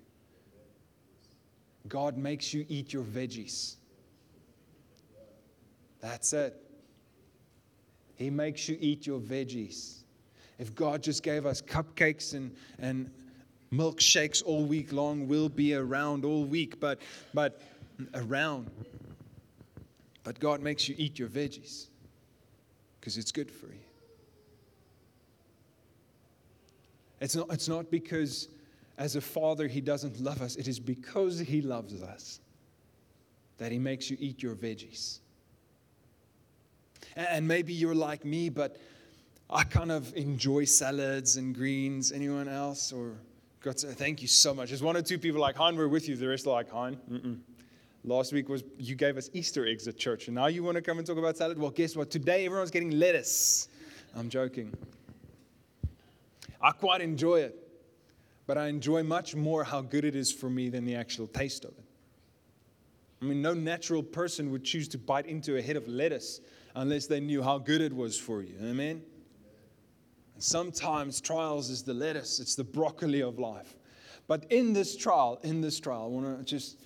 God 1.88 2.18
makes 2.18 2.54
you 2.54 2.66
eat 2.70 2.92
your 2.92 3.04
veggies. 3.04 3.76
That's 6.00 6.34
it. 6.34 6.60
He 8.16 8.30
makes 8.30 8.68
you 8.68 8.78
eat 8.80 9.06
your 9.06 9.20
veggies. 9.20 10.04
If 10.58 10.74
God 10.76 11.04
just 11.04 11.24
gave 11.24 11.46
us 11.46 11.62
cupcakes 11.62 12.34
and, 12.34 12.56
and 12.80 13.12
milkshakes 13.72 14.44
all 14.46 14.66
week 14.66 14.92
long, 14.92 15.28
we'll 15.28 15.50
be 15.50 15.76
around 15.76 16.26
all 16.26 16.46
week, 16.46 16.80
but, 16.80 17.00
but 17.34 17.62
around. 18.14 18.70
But 20.24 20.40
God 20.40 20.62
makes 20.62 20.88
you 20.88 20.96
eat 20.98 21.20
your 21.20 21.28
veggies 21.28 21.90
because 23.04 23.18
it's 23.18 23.34
good 23.34 23.52
for 23.52 23.66
you. 23.66 23.84
It's 27.20 27.36
not, 27.36 27.52
it's 27.52 27.68
not 27.68 27.92
because 27.92 28.48
as 28.98 29.18
a 29.18 29.22
father 29.22 29.68
he 29.68 29.82
doesn't 29.82 30.22
love 30.22 30.42
us, 30.42 30.56
it 30.56 30.70
is 30.70 30.80
because 30.80 31.38
he 31.38 31.62
loves 31.62 32.02
us 32.02 32.40
that 33.58 33.74
he 33.74 33.78
makes 33.78 34.10
you 34.10 34.16
eat 34.22 34.42
your 34.42 34.56
veggies. 34.56 35.20
And 37.18 37.46
maybe 37.46 37.74
you're 37.74 37.94
like 37.94 38.24
me, 38.24 38.48
but 38.48 38.78
I 39.50 39.66
kind 39.66 39.92
of 39.92 40.16
enjoy 40.16 40.64
salads 40.64 41.36
and 41.36 41.54
greens. 41.54 42.14
Anyone 42.14 42.48
else? 42.48 42.94
Or 42.94 43.18
God, 43.60 43.78
thank 43.78 44.22
you 44.22 44.30
so 44.30 44.54
much. 44.54 44.70
There's 44.70 44.82
one 44.82 44.96
or 44.96 45.02
two 45.02 45.20
people 45.20 45.42
like, 45.42 45.58
Han, 45.58 45.76
we're 45.76 45.90
with 45.90 46.08
you. 46.08 46.16
The 46.16 46.30
rest 46.30 46.48
are 46.48 46.52
like, 46.52 46.70
Han, 46.70 46.98
mm-mm. 47.12 47.40
Last 48.04 48.34
week 48.34 48.50
was 48.50 48.64
you 48.78 48.96
gave 48.96 49.18
us 49.18 49.30
Easter 49.34 49.68
eggs 49.68 49.88
at 49.88 49.98
church, 49.98 50.28
and 50.28 50.36
now 50.36 50.48
you 50.48 50.64
want 50.64 50.76
to 50.76 50.82
come 50.82 50.98
and 50.98 51.08
talk 51.08 51.18
about 51.18 51.38
salad? 51.38 51.58
Well, 51.58 51.72
guess 51.72 51.96
what? 51.96 52.10
Today 52.12 52.46
everyone's 52.46 52.72
getting 52.72 52.92
lettuce. 52.92 53.68
I'm 54.16 54.30
joking. 54.30 54.74
I 56.62 56.72
quite 56.72 57.02
enjoy 57.02 57.42
it, 57.42 57.56
but 58.48 58.58
I 58.58 58.68
enjoy 58.68 59.04
much 59.04 59.36
more 59.36 59.64
how 59.64 59.82
good 59.82 60.06
it 60.06 60.16
is 60.16 60.32
for 60.32 60.50
me 60.50 60.70
than 60.70 60.86
the 60.86 60.96
actual 60.96 61.28
taste 61.28 61.66
of 61.66 61.72
it. 61.72 61.84
I 63.22 63.26
mean, 63.26 63.42
no 63.42 63.54
natural 63.54 64.04
person 64.04 64.52
would 64.52 64.64
choose 64.64 64.88
to 64.90 64.98
bite 64.98 65.26
into 65.26 65.58
a 65.58 65.62
head 65.62 65.78
of 65.78 65.88
lettuce 65.88 66.42
unless 66.76 67.08
they 67.08 67.20
knew 67.20 67.42
how 67.42 67.58
good 67.58 67.82
it 67.82 67.94
was 67.94 68.20
for 68.20 68.42
you. 68.42 68.56
Amen? 68.62 69.02
And 70.34 70.44
sometimes 70.44 71.22
trials 71.22 71.70
is 71.70 71.84
the 71.84 71.94
lettuce, 71.94 72.40
it's 72.40 72.56
the 72.56 72.64
broccoli 72.64 73.22
of 73.22 73.40
life. 73.40 73.76
But 74.28 74.46
in 74.52 74.74
this 74.74 74.96
trial, 74.96 75.40
in 75.44 75.62
this 75.62 75.80
trial, 75.80 76.04
I 76.04 76.08
want 76.08 76.40
to 76.40 76.44
just, 76.44 76.80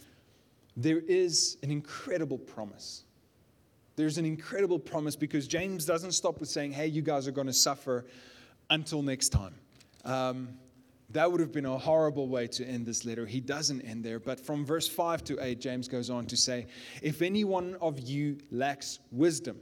there 0.77 0.99
is 0.99 1.57
an 1.63 1.71
incredible 1.71 2.37
promise. 2.37 3.03
There's 3.95 4.19
an 4.19 4.25
incredible 4.25 4.77
promise 4.77 5.15
because 5.15 5.47
James 5.47 5.83
doesn't 5.85 6.11
stop 6.11 6.39
with 6.39 6.49
saying, 6.49 6.71
hey, 6.71 6.85
you 6.85 7.01
guys 7.01 7.27
are 7.27 7.31
going 7.31 7.47
to 7.47 7.53
suffer 7.53 8.05
until 8.69 9.01
next 9.01 9.29
time. 9.29 9.55
Um, 10.05 10.49
that 11.09 11.31
would 11.31 11.41
have 11.41 11.51
been 11.51 11.65
a 11.65 11.77
horrible 11.77 12.27
way 12.27 12.45
to 12.47 12.65
end 12.65 12.85
this 12.85 13.05
letter. 13.05 13.25
He 13.25 13.39
doesn't 13.39 13.81
end 13.81 14.03
there. 14.03 14.19
But 14.19 14.39
from 14.39 14.63
verse 14.63 14.87
5 14.87 15.23
to 15.25 15.43
8, 15.43 15.59
James 15.59 15.87
goes 15.87 16.11
on 16.11 16.27
to 16.27 16.37
say, 16.37 16.67
If 17.01 17.23
any 17.23 17.43
one 17.43 17.75
of 17.81 17.99
you 17.99 18.37
lacks 18.51 18.99
wisdom, 19.11 19.57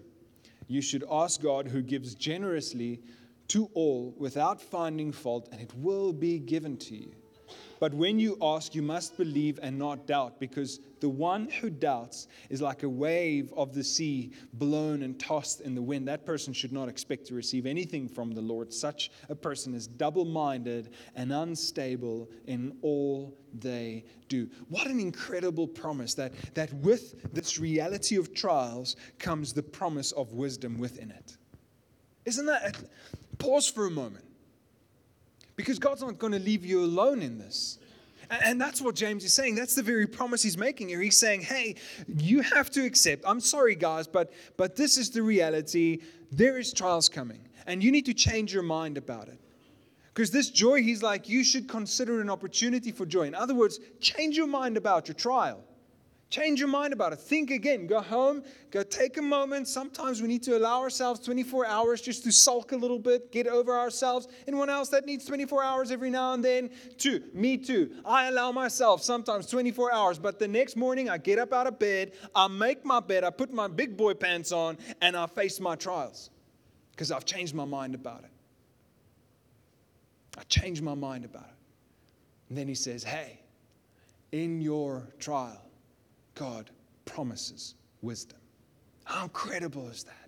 you 0.68 0.82
should 0.82 1.06
ask 1.10 1.42
God 1.42 1.68
who 1.68 1.82
gives 1.82 2.14
generously 2.14 3.00
to 3.50 3.70
all 3.74 4.14
without 4.18 4.60
finding 4.60 5.12
fault, 5.12 5.48
and 5.52 5.62
it 5.62 5.72
will 5.78 6.12
be 6.12 6.40
given 6.40 6.76
to 6.78 6.96
you. 6.96 7.12
But 7.80 7.94
when 7.94 8.20
you 8.20 8.38
ask, 8.42 8.74
you 8.74 8.82
must 8.82 9.18
believe 9.18 9.60
and 9.62 9.78
not 9.78 10.08
doubt, 10.08 10.40
because 10.40 10.80
the 11.02 11.10
one 11.10 11.50
who 11.50 11.70
doubts 11.70 12.28
is 12.50 12.62
like 12.62 12.84
a 12.84 12.90
wave 12.90 13.54
of 13.56 13.74
the 13.74 13.84
sea 13.84 14.32
blown 14.54 15.04
and 15.04 15.20
tossed 15.20 15.62
in 15.62 15.76
the 15.76 15.82
wind. 15.82 16.08
That 16.08 16.26
person 16.26 16.54
should 16.54 16.72
not 16.72 16.90
expect 16.90 17.28
to 17.28 17.36
receive 17.36 17.66
anything 17.66 18.08
from 18.08 18.32
the 18.32 18.42
Lord. 18.42 18.74
Such 18.74 19.12
a 19.30 19.36
person 19.36 19.74
is 19.74 19.88
double 19.88 20.26
minded 20.26 20.94
and 21.16 21.32
unstable 21.32 22.30
in 22.48 22.78
all 22.82 23.38
they 23.54 24.06
do. 24.30 24.50
What 24.70 24.88
an 24.88 25.00
incredible 25.00 25.68
promise 25.68 26.14
that, 26.16 26.34
that 26.56 26.74
with 26.74 27.34
this 27.34 27.60
reality 27.60 28.18
of 28.18 28.34
trials 28.34 28.96
comes 29.20 29.54
the 29.54 29.64
promise 29.64 30.12
of 30.14 30.34
wisdom 30.34 30.78
within 30.78 31.12
it. 31.12 31.38
Isn't 32.26 32.48
that? 32.48 32.76
Pause 33.38 33.70
for 33.70 33.86
a 33.86 33.92
moment. 33.92 34.25
Because 35.56 35.80
God's 35.80 36.02
not 36.02 36.20
going 36.20 36.34
to 36.34 36.40
leave 36.40 36.66
you 36.66 36.84
alone 36.84 37.22
in 37.22 37.38
this. 37.38 37.80
And 38.30 38.60
that's 38.60 38.82
what 38.82 38.96
James 38.96 39.24
is 39.24 39.34
saying. 39.34 39.56
That's 39.56 39.76
the 39.76 39.84
very 39.84 40.08
promise 40.08 40.42
he's 40.42 40.58
making 40.58 40.90
here. 40.90 41.00
He's 41.00 41.18
saying, 41.18 41.42
hey, 41.42 41.76
you 42.18 42.42
have 42.42 42.70
to 42.72 42.84
accept. 42.84 43.24
I'm 43.26 43.40
sorry, 43.40 43.76
guys, 43.76 44.08
but, 44.08 44.34
but 44.58 44.76
this 44.76 44.98
is 44.98 45.12
the 45.12 45.22
reality. 45.22 46.00
There 46.32 46.58
is 46.58 46.74
trials 46.74 47.08
coming, 47.08 47.48
and 47.68 47.84
you 47.84 47.92
need 47.92 48.06
to 48.06 48.14
change 48.14 48.54
your 48.54 48.64
mind 48.64 48.98
about 48.98 49.28
it. 49.28 49.40
Because 50.14 50.32
this 50.32 50.50
joy, 50.50 50.82
he's 50.82 51.04
like, 51.04 51.30
you 51.30 51.44
should 51.44 51.68
consider 51.68 52.22
an 52.22 52.30
opportunity 52.30 52.92
for 52.92 53.06
joy. 53.06 53.28
In 53.28 53.36
other 53.36 53.54
words, 53.54 53.80
change 54.00 54.38
your 54.38 54.48
mind 54.48 54.78
about 54.78 55.08
your 55.08 55.16
trial. 55.16 55.64
Change 56.36 56.60
your 56.60 56.68
mind 56.68 56.92
about 56.92 57.14
it. 57.14 57.20
Think 57.20 57.50
again. 57.50 57.88
Go 57.88 58.02
home. 58.02 58.44
Go 58.70 58.84
take 58.84 59.16
a 59.16 59.22
moment. 59.22 59.70
Sometimes 59.70 60.22
we 60.22 60.28
need 60.28 60.44
to 60.44 60.58
allow 60.58 60.82
ourselves 60.82 61.22
24 61.22 61.66
hours 61.66 62.02
just 62.02 62.26
to 62.26 62.32
sulk 62.34 62.74
a 62.74 62.76
little 62.76 63.00
bit, 63.00 63.32
get 63.32 63.48
over 63.48 63.72
ourselves. 63.72 64.28
Anyone 64.46 64.70
else 64.70 64.90
that 64.90 65.06
needs 65.06 65.24
24 65.24 65.64
hours 65.64 65.92
every 65.92 66.10
now 66.10 66.34
and 66.34 66.44
then? 66.44 66.72
Two. 66.98 67.24
Me 67.34 67.56
too. 67.56 67.90
I 68.04 68.28
allow 68.28 68.52
myself 68.52 69.02
sometimes 69.02 69.48
24 69.48 69.94
hours, 69.94 70.20
but 70.20 70.38
the 70.38 70.46
next 70.46 70.76
morning 70.76 71.10
I 71.10 71.20
get 71.20 71.40
up 71.40 71.54
out 71.54 71.68
of 71.68 71.80
bed, 71.80 72.12
I 72.36 72.50
make 72.50 72.84
my 72.84 73.00
bed, 73.00 73.24
I 73.24 73.30
put 73.30 73.54
my 73.54 73.70
big 73.70 73.96
boy 73.96 74.14
pants 74.14 74.52
on, 74.52 74.78
and 75.02 75.16
I 75.16 75.28
face 75.28 75.62
my 75.62 75.78
trials 75.78 76.32
because 76.92 77.14
I've 77.14 77.24
changed 77.24 77.56
my 77.56 77.64
mind 77.64 77.96
about 77.96 78.26
it. 78.26 78.32
I 80.38 80.44
changed 80.50 80.84
my 80.84 80.96
mind 80.96 81.24
about 81.24 81.46
it. 81.46 81.58
And 82.50 82.58
then 82.58 82.68
he 82.68 82.76
says, 82.76 83.06
Hey, 83.06 83.40
in 84.34 84.60
your 84.60 85.08
trial, 85.18 85.65
God 86.36 86.70
promises 87.06 87.76
wisdom. 88.02 88.40
How 89.06 89.24
incredible 89.24 89.88
is 89.90 90.04
that? 90.04 90.26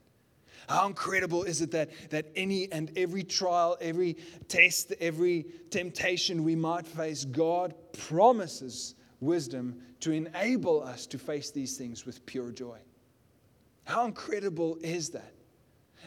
How 0.68 0.88
incredible 0.88 1.44
is 1.44 1.62
it 1.62 1.72
that, 1.72 1.90
that 2.10 2.26
any 2.36 2.70
and 2.72 2.92
every 2.98 3.24
trial, 3.24 3.78
every 3.80 4.18
test, 4.50 4.94
every 5.00 5.46
temptation 5.70 6.44
we 6.44 6.56
might 6.56 6.86
face, 6.86 7.24
God 7.24 7.74
promises 7.94 8.96
wisdom 9.22 9.82
to 10.02 10.12
enable 10.12 10.84
us 10.84 11.06
to 11.08 11.18
face 11.18 11.52
these 11.52 11.78
things 11.78 12.06
with 12.06 12.26
pure 12.26 12.52
joy? 12.52 12.80
How 13.86 14.06
incredible 14.06 14.78
is 14.82 15.10
that? 15.12 15.34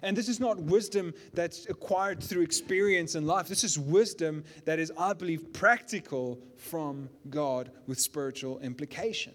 And 0.03 0.17
this 0.17 0.29
is 0.29 0.41
not 0.41 0.61
wisdom 0.61 1.15
that's 1.33 1.67
acquired 1.69 2.23
through 2.23 2.43
experience 2.43 3.15
in 3.15 3.27
life. 3.27 3.49
This 3.49 3.65
is 3.65 3.79
wisdom 3.79 4.45
that 4.67 4.79
is, 4.79 4.93
I 4.97 5.15
believe, 5.15 5.53
practical 5.53 6.39
from 6.57 7.09
God 7.29 7.71
with 7.87 7.99
spiritual 7.99 8.61
implication. 8.61 9.33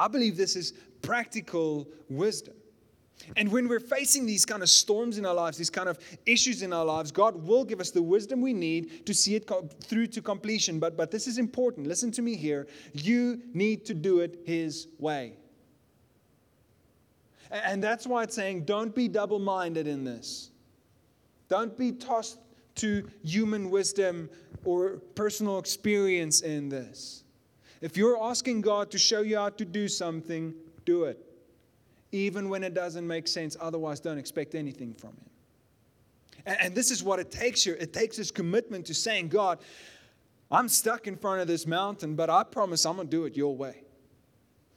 I 0.00 0.08
believe 0.08 0.34
this 0.38 0.56
is 0.56 0.72
practical 1.02 1.86
wisdom. 2.08 2.54
And 3.36 3.52
when 3.52 3.68
we're 3.68 3.80
facing 3.80 4.24
these 4.24 4.46
kind 4.46 4.62
of 4.62 4.70
storms 4.70 5.18
in 5.18 5.26
our 5.26 5.34
lives, 5.34 5.58
these 5.58 5.68
kind 5.68 5.90
of 5.90 5.98
issues 6.24 6.62
in 6.62 6.72
our 6.72 6.86
lives, 6.86 7.12
God 7.12 7.34
will 7.46 7.66
give 7.66 7.80
us 7.80 7.90
the 7.90 8.02
wisdom 8.02 8.40
we 8.40 8.54
need 8.54 9.04
to 9.04 9.12
see 9.12 9.34
it 9.34 9.46
through 9.84 10.06
to 10.06 10.22
completion. 10.22 10.80
But, 10.80 10.96
but 10.96 11.10
this 11.10 11.26
is 11.26 11.36
important. 11.36 11.86
Listen 11.86 12.10
to 12.12 12.22
me 12.22 12.34
here. 12.34 12.66
You 12.94 13.42
need 13.52 13.84
to 13.84 13.94
do 13.94 14.20
it 14.20 14.40
His 14.46 14.88
way. 14.98 15.34
And 17.50 17.84
that's 17.84 18.06
why 18.06 18.22
it's 18.22 18.34
saying 18.34 18.64
don't 18.64 18.94
be 18.94 19.06
double 19.06 19.38
minded 19.38 19.86
in 19.86 20.02
this. 20.02 20.50
Don't 21.50 21.76
be 21.76 21.92
tossed 21.92 22.38
to 22.76 23.06
human 23.22 23.68
wisdom 23.68 24.30
or 24.64 25.02
personal 25.14 25.58
experience 25.58 26.40
in 26.40 26.70
this. 26.70 27.24
If 27.80 27.96
you're 27.96 28.22
asking 28.22 28.60
God 28.60 28.90
to 28.90 28.98
show 28.98 29.22
you 29.22 29.36
how 29.36 29.50
to 29.50 29.64
do 29.64 29.88
something, 29.88 30.54
do 30.84 31.04
it. 31.04 31.18
Even 32.12 32.48
when 32.48 32.62
it 32.62 32.74
doesn't 32.74 33.06
make 33.06 33.28
sense, 33.28 33.56
otherwise, 33.60 34.00
don't 34.00 34.18
expect 34.18 34.54
anything 34.54 34.92
from 34.94 35.10
Him. 35.10 35.30
And, 36.46 36.56
and 36.60 36.74
this 36.74 36.90
is 36.90 37.02
what 37.02 37.18
it 37.18 37.30
takes 37.30 37.62
here 37.64 37.76
it 37.80 37.92
takes 37.92 38.16
this 38.16 38.30
commitment 38.30 38.86
to 38.86 38.94
saying, 38.94 39.28
God, 39.28 39.58
I'm 40.50 40.68
stuck 40.68 41.06
in 41.06 41.16
front 41.16 41.40
of 41.40 41.46
this 41.46 41.66
mountain, 41.66 42.16
but 42.16 42.28
I 42.28 42.42
promise 42.42 42.84
I'm 42.84 42.96
going 42.96 43.08
to 43.08 43.10
do 43.10 43.24
it 43.24 43.36
your 43.36 43.54
way. 43.54 43.82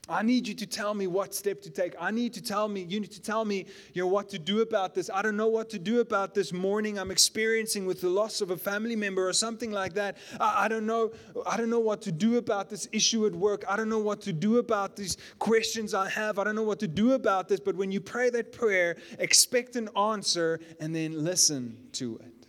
I 0.10 0.22
need 0.22 0.50
you 0.50 0.54
to 0.56 0.66
tell 0.66 0.94
me 0.94 1.08
what 1.08 1.34
step 1.34 1.62
to 1.62 1.70
take. 1.70 1.96
I 1.98 2.12
need 2.12 2.34
to 2.34 2.42
tell 2.42 2.68
me, 2.68 2.82
you 2.82 3.00
need 3.00 3.12
to 3.13 3.22
tell 3.22 3.46
me, 3.46 3.66
you 3.94 4.04
know, 4.04 4.08
what 4.08 4.28
to 4.30 4.39
do 4.39 4.60
about 4.60 4.94
this. 4.94 5.10
I 5.10 5.22
don't 5.22 5.38
know 5.38 5.48
what 5.48 5.70
to 5.70 5.80
do 5.80 6.02
about 6.02 6.34
this 6.34 6.52
mourning 6.52 7.00
I'm 7.00 7.10
experiencing 7.10 7.86
with 7.86 8.02
the 8.02 8.10
loss 8.10 8.42
of 8.42 8.52
a 8.52 8.58
family 8.58 8.98
member 8.98 9.26
or 9.26 9.32
something 9.32 9.72
like 9.72 9.94
that. 9.94 10.18
I, 10.42 10.66
I 10.66 10.68
don't 10.68 10.86
know, 10.86 11.13
I 11.46 11.56
don't 11.56 11.70
know 11.70 11.80
what 11.80 12.02
to 12.02 12.12
do 12.12 12.36
about 12.36 12.70
this 12.70 12.89
issue 12.92 13.26
at 13.26 13.34
work. 13.34 13.63
I 13.66 13.78
don't 13.78 13.88
know 13.88 14.00
what 14.00 14.20
to 14.24 14.34
do 14.34 14.58
about 14.58 14.98
these 14.98 15.16
questions 15.39 15.94
I 15.94 16.10
have. 16.10 16.38
I 16.38 16.44
don't 16.44 16.56
know 16.56 16.63
what 16.63 16.80
to 16.80 16.88
do 16.88 17.13
about 17.13 17.48
this. 17.48 17.62
But 17.62 17.78
when 17.78 17.89
you 17.89 18.02
pray 18.02 18.30
that 18.32 18.52
prayer, 18.52 18.98
expect 19.20 19.78
an 19.78 19.88
answer 19.96 20.60
and 20.82 20.94
then 20.94 21.24
listen 21.24 21.78
to 21.94 22.18
it. 22.18 22.48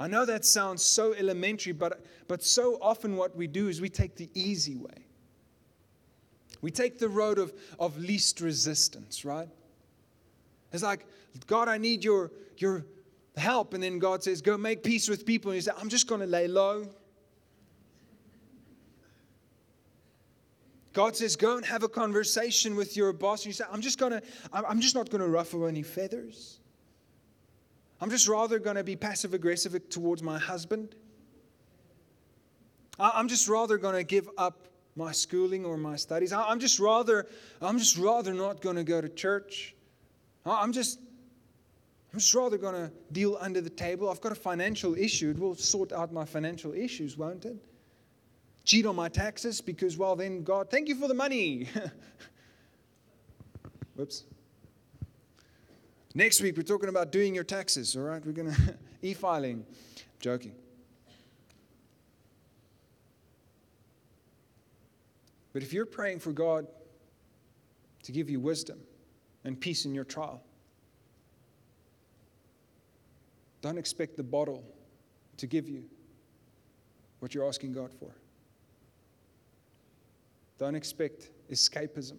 I 0.00 0.08
know 0.08 0.24
that 0.24 0.46
sounds 0.46 0.82
so 0.82 1.12
elementary, 1.12 1.74
but, 1.74 2.06
but 2.26 2.42
so 2.42 2.78
often 2.80 3.16
what 3.16 3.36
we 3.36 3.46
do 3.46 3.68
is 3.68 3.82
we 3.82 3.90
take 3.90 4.16
the 4.16 4.30
easy 4.32 4.76
way. 4.76 5.01
We 6.62 6.70
take 6.70 6.98
the 6.98 7.08
road 7.08 7.38
of, 7.38 7.52
of 7.78 7.98
least 7.98 8.40
resistance, 8.40 9.24
right? 9.24 9.48
It's 10.72 10.82
like, 10.82 11.06
God, 11.46 11.68
I 11.68 11.76
need 11.76 12.02
your, 12.02 12.30
your 12.56 12.86
help. 13.36 13.74
And 13.74 13.82
then 13.82 13.98
God 13.98 14.22
says, 14.22 14.40
Go 14.40 14.56
make 14.56 14.82
peace 14.82 15.08
with 15.08 15.26
people. 15.26 15.50
And 15.50 15.56
you 15.56 15.62
say, 15.62 15.72
I'm 15.78 15.88
just 15.88 16.06
going 16.06 16.20
to 16.20 16.26
lay 16.26 16.48
low. 16.48 16.88
God 20.92 21.16
says, 21.16 21.36
go 21.36 21.56
and 21.56 21.64
have 21.64 21.82
a 21.82 21.88
conversation 21.88 22.76
with 22.76 22.96
your 22.96 23.12
boss. 23.12 23.40
And 23.40 23.46
you 23.46 23.52
say, 23.52 23.64
I'm 23.70 23.80
just 23.80 23.98
gonna, 23.98 24.20
I'm 24.52 24.80
just 24.80 24.94
not 24.94 25.08
gonna 25.08 25.26
ruffle 25.26 25.66
any 25.66 25.82
feathers. 25.82 26.60
I'm 28.00 28.10
just 28.10 28.28
rather 28.28 28.58
gonna 28.58 28.84
be 28.84 28.96
passive 28.96 29.32
aggressive 29.32 29.88
towards 29.88 30.22
my 30.22 30.38
husband. 30.38 30.94
I'm 32.98 33.28
just 33.28 33.48
rather 33.48 33.78
gonna 33.78 34.04
give 34.04 34.28
up 34.36 34.68
my 34.96 35.12
schooling 35.12 35.64
or 35.64 35.76
my 35.76 35.96
studies. 35.96 36.32
I'm 36.32 36.60
just 36.60 36.78
rather, 36.78 37.26
I'm 37.60 37.78
just 37.78 37.96
rather 37.96 38.34
not 38.34 38.60
gonna 38.60 38.84
go 38.84 39.00
to 39.00 39.08
church. 39.08 39.74
I'm 40.44 40.72
just, 40.72 40.98
I'm 42.12 42.18
just 42.18 42.34
rather 42.34 42.58
gonna 42.58 42.90
deal 43.10 43.38
under 43.40 43.60
the 43.60 43.70
table. 43.70 44.10
I've 44.10 44.20
got 44.20 44.32
a 44.32 44.36
financial 44.36 44.94
issue. 44.96 45.30
It 45.30 45.38
will 45.38 45.54
sort 45.54 45.92
out 45.92 46.12
my 46.12 46.24
financial 46.24 46.74
issues, 46.74 47.16
won't 47.16 47.44
it? 47.44 47.56
cheat 48.64 48.86
on 48.86 48.96
my 48.96 49.08
taxes 49.08 49.60
because, 49.60 49.96
well, 49.96 50.16
then 50.16 50.42
God, 50.42 50.70
thank 50.70 50.88
you 50.88 50.94
for 50.94 51.08
the 51.08 51.14
money. 51.14 51.68
Whoops. 53.96 54.24
Next 56.14 56.40
week, 56.40 56.56
we're 56.56 56.62
talking 56.62 56.88
about 56.88 57.10
doing 57.10 57.34
your 57.34 57.44
taxes, 57.44 57.96
all 57.96 58.02
right? 58.02 58.24
We're 58.24 58.32
going 58.32 58.52
to 58.54 58.74
e 59.02 59.14
filing. 59.14 59.64
Joking. 60.20 60.54
But 65.52 65.62
if 65.62 65.72
you're 65.72 65.86
praying 65.86 66.20
for 66.20 66.32
God 66.32 66.66
to 68.04 68.12
give 68.12 68.30
you 68.30 68.40
wisdom 68.40 68.78
and 69.44 69.60
peace 69.60 69.84
in 69.84 69.94
your 69.94 70.04
trial, 70.04 70.42
don't 73.60 73.78
expect 73.78 74.16
the 74.16 74.22
bottle 74.22 74.64
to 75.36 75.46
give 75.46 75.68
you 75.68 75.84
what 77.20 77.34
you're 77.34 77.46
asking 77.46 77.72
God 77.72 77.92
for. 77.92 78.10
Don't 80.58 80.74
expect 80.74 81.30
escapism, 81.50 82.18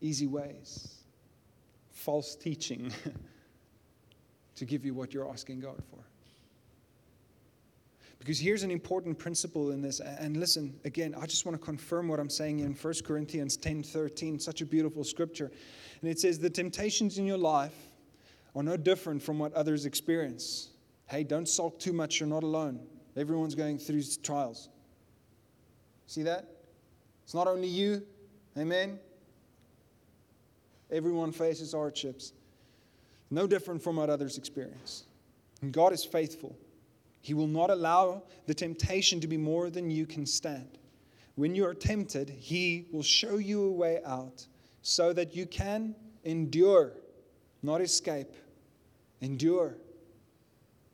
easy 0.00 0.26
ways, 0.26 1.02
false 1.90 2.34
teaching 2.34 2.92
to 4.56 4.64
give 4.64 4.84
you 4.84 4.94
what 4.94 5.12
you're 5.12 5.28
asking 5.28 5.60
God 5.60 5.82
for. 5.90 5.98
Because 8.22 8.38
here's 8.38 8.62
an 8.62 8.70
important 8.70 9.18
principle 9.18 9.72
in 9.72 9.82
this. 9.82 9.98
And 9.98 10.36
listen, 10.36 10.78
again, 10.84 11.12
I 11.20 11.26
just 11.26 11.44
want 11.44 11.58
to 11.58 11.64
confirm 11.64 12.06
what 12.06 12.20
I'm 12.20 12.30
saying 12.30 12.60
in 12.60 12.72
1 12.72 12.94
Corinthians 13.04 13.56
10 13.56 13.82
13, 13.82 14.38
such 14.38 14.60
a 14.60 14.64
beautiful 14.64 15.02
scripture. 15.02 15.50
And 16.00 16.08
it 16.08 16.20
says, 16.20 16.38
The 16.38 16.48
temptations 16.48 17.18
in 17.18 17.26
your 17.26 17.36
life 17.36 17.74
are 18.54 18.62
no 18.62 18.76
different 18.76 19.24
from 19.24 19.40
what 19.40 19.52
others 19.54 19.86
experience. 19.86 20.70
Hey, 21.06 21.24
don't 21.24 21.48
sulk 21.48 21.80
too 21.80 21.92
much, 21.92 22.20
you're 22.20 22.28
not 22.28 22.44
alone. 22.44 22.78
Everyone's 23.16 23.56
going 23.56 23.76
through 23.78 24.04
trials. 24.22 24.68
See 26.06 26.22
that? 26.22 26.46
It's 27.24 27.34
not 27.34 27.48
only 27.48 27.66
you. 27.66 28.06
Amen. 28.56 29.00
Everyone 30.92 31.32
faces 31.32 31.72
hardships. 31.72 32.34
No 33.32 33.48
different 33.48 33.82
from 33.82 33.96
what 33.96 34.10
others 34.10 34.38
experience. 34.38 35.06
And 35.60 35.72
God 35.72 35.92
is 35.92 36.04
faithful. 36.04 36.56
He 37.22 37.34
will 37.34 37.46
not 37.46 37.70
allow 37.70 38.24
the 38.46 38.54
temptation 38.54 39.20
to 39.20 39.28
be 39.28 39.36
more 39.36 39.70
than 39.70 39.90
you 39.90 40.06
can 40.06 40.26
stand. 40.26 40.78
When 41.36 41.54
you 41.54 41.64
are 41.64 41.74
tempted, 41.74 42.28
He 42.28 42.88
will 42.92 43.02
show 43.02 43.36
you 43.38 43.64
a 43.64 43.72
way 43.72 44.00
out 44.04 44.44
so 44.82 45.12
that 45.12 45.34
you 45.34 45.46
can 45.46 45.94
endure, 46.24 46.92
not 47.62 47.80
escape. 47.80 48.34
Endure, 49.20 49.76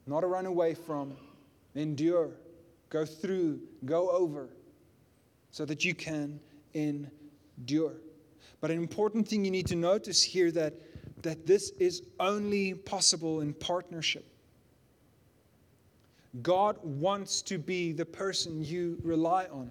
not 0.07 0.29
run 0.29 0.45
away 0.45 0.75
from. 0.75 1.17
Endure, 1.75 2.33
go 2.91 3.07
through, 3.07 3.61
go 3.87 4.11
over 4.11 4.51
so 5.51 5.65
that 5.65 5.83
you 5.85 5.95
can 5.95 6.39
endure. 6.75 7.95
But 8.61 8.71
an 8.71 8.77
important 8.77 9.27
thing 9.27 9.45
you 9.47 9.51
need 9.51 9.67
to 9.69 9.77
notice 9.77 10.23
here 10.23 10.51
that, 10.53 10.75
that 11.23 11.47
this 11.47 11.71
is 11.79 12.03
only 12.21 12.75
possible 12.75 13.41
in 13.41 13.55
partnership. 13.55 14.27
God 16.43 16.79
wants 16.83 17.43
to 17.43 17.59
be 17.59 17.93
the 17.93 18.05
person 18.05 18.63
you 18.63 18.99
rely 19.03 19.47
on. 19.47 19.71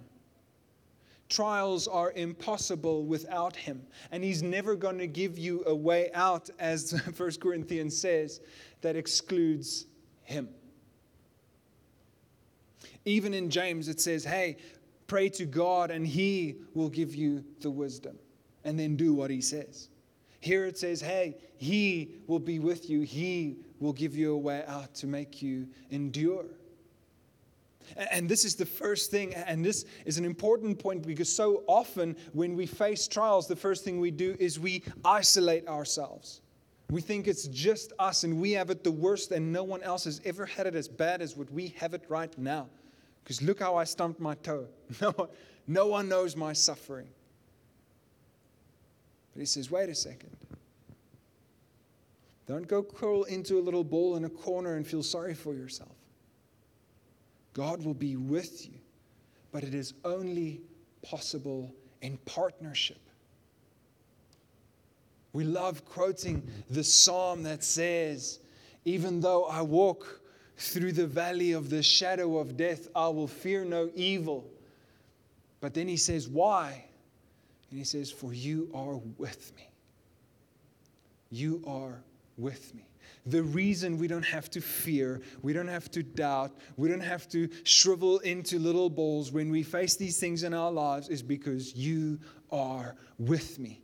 Trials 1.28 1.86
are 1.86 2.12
impossible 2.12 3.04
without 3.04 3.54
Him, 3.54 3.82
and 4.10 4.24
He's 4.24 4.42
never 4.42 4.74
going 4.74 4.98
to 4.98 5.06
give 5.06 5.38
you 5.38 5.62
a 5.66 5.74
way 5.74 6.10
out, 6.14 6.48
as 6.58 6.92
1 7.16 7.30
Corinthians 7.40 7.98
says, 7.98 8.40
that 8.80 8.96
excludes 8.96 9.86
Him. 10.22 10.48
Even 13.04 13.34
in 13.34 13.50
James, 13.50 13.88
it 13.88 14.00
says, 14.00 14.24
Hey, 14.24 14.56
Pray 15.08 15.30
to 15.30 15.46
God, 15.46 15.90
and 15.90 16.06
He 16.06 16.56
will 16.74 16.90
give 16.90 17.14
you 17.14 17.42
the 17.60 17.70
wisdom. 17.70 18.16
And 18.62 18.78
then 18.78 18.94
do 18.94 19.14
what 19.14 19.30
He 19.30 19.40
says. 19.40 19.88
Here 20.40 20.66
it 20.66 20.78
says, 20.78 21.00
Hey, 21.00 21.38
He 21.56 22.12
will 22.28 22.38
be 22.38 22.58
with 22.60 22.88
you, 22.88 23.00
He 23.00 23.56
will 23.80 23.94
give 23.94 24.14
you 24.14 24.34
a 24.34 24.38
way 24.38 24.64
out 24.68 24.94
to 24.96 25.06
make 25.06 25.42
you 25.42 25.66
endure. 25.90 26.44
And 27.96 28.28
this 28.28 28.44
is 28.44 28.54
the 28.54 28.66
first 28.66 29.10
thing, 29.10 29.34
and 29.34 29.64
this 29.64 29.84
is 30.04 30.18
an 30.18 30.24
important 30.24 30.78
point 30.78 31.06
because 31.06 31.34
so 31.34 31.64
often 31.66 32.16
when 32.32 32.54
we 32.56 32.66
face 32.66 33.08
trials, 33.08 33.46
the 33.46 33.56
first 33.56 33.84
thing 33.84 34.00
we 34.00 34.10
do 34.10 34.36
is 34.38 34.58
we 34.60 34.82
isolate 35.04 35.66
ourselves. 35.68 36.42
We 36.90 37.00
think 37.00 37.28
it's 37.28 37.48
just 37.48 37.92
us 37.98 38.24
and 38.24 38.40
we 38.40 38.52
have 38.52 38.70
it 38.70 38.82
the 38.82 38.90
worst, 38.90 39.32
and 39.32 39.52
no 39.52 39.62
one 39.62 39.82
else 39.82 40.04
has 40.04 40.20
ever 40.24 40.46
had 40.46 40.66
it 40.66 40.74
as 40.74 40.88
bad 40.88 41.20
as 41.20 41.36
what 41.36 41.50
we 41.52 41.68
have 41.78 41.94
it 41.94 42.04
right 42.08 42.36
now. 42.38 42.68
Because 43.22 43.42
look 43.42 43.60
how 43.60 43.76
I 43.76 43.84
stumped 43.84 44.20
my 44.20 44.34
toe. 44.36 44.66
No 45.00 45.10
one, 45.10 45.28
no 45.66 45.86
one 45.88 46.08
knows 46.08 46.34
my 46.34 46.54
suffering. 46.54 47.08
But 49.34 49.40
he 49.40 49.46
says, 49.46 49.70
wait 49.70 49.90
a 49.90 49.94
second. 49.94 50.34
Don't 52.46 52.66
go 52.66 52.82
curl 52.82 53.24
into 53.24 53.58
a 53.58 53.60
little 53.60 53.84
ball 53.84 54.16
in 54.16 54.24
a 54.24 54.30
corner 54.30 54.76
and 54.76 54.86
feel 54.86 55.02
sorry 55.02 55.34
for 55.34 55.52
yourself. 55.52 55.97
God 57.58 57.84
will 57.84 57.92
be 57.92 58.14
with 58.14 58.66
you, 58.66 58.78
but 59.50 59.64
it 59.64 59.74
is 59.74 59.92
only 60.04 60.60
possible 61.02 61.74
in 62.02 62.16
partnership. 62.18 63.00
We 65.32 65.42
love 65.42 65.84
quoting 65.84 66.48
the 66.70 66.84
psalm 66.84 67.42
that 67.42 67.64
says, 67.64 68.38
Even 68.84 69.20
though 69.20 69.46
I 69.46 69.62
walk 69.62 70.20
through 70.56 70.92
the 70.92 71.08
valley 71.08 71.50
of 71.50 71.68
the 71.68 71.82
shadow 71.82 72.38
of 72.38 72.56
death, 72.56 72.86
I 72.94 73.08
will 73.08 73.26
fear 73.26 73.64
no 73.64 73.90
evil. 73.92 74.48
But 75.60 75.74
then 75.74 75.88
he 75.88 75.96
says, 75.96 76.28
Why? 76.28 76.84
And 77.70 77.78
he 77.80 77.84
says, 77.84 78.08
For 78.08 78.32
you 78.32 78.70
are 78.72 79.00
with 79.18 79.52
me. 79.56 79.68
You 81.32 81.64
are 81.66 82.04
with 82.36 82.72
me. 82.76 82.84
The 83.26 83.42
reason 83.42 83.98
we 83.98 84.08
don't 84.08 84.24
have 84.24 84.50
to 84.50 84.60
fear, 84.60 85.20
we 85.42 85.52
don't 85.52 85.68
have 85.68 85.90
to 85.92 86.02
doubt, 86.02 86.56
we 86.76 86.88
don't 86.88 87.00
have 87.00 87.28
to 87.30 87.48
shrivel 87.64 88.18
into 88.20 88.58
little 88.58 88.90
balls 88.90 89.32
when 89.32 89.50
we 89.50 89.62
face 89.62 89.96
these 89.96 90.18
things 90.18 90.42
in 90.42 90.54
our 90.54 90.72
lives 90.72 91.08
is 91.08 91.22
because 91.22 91.74
you 91.74 92.18
are 92.50 92.96
with 93.18 93.58
me. 93.58 93.82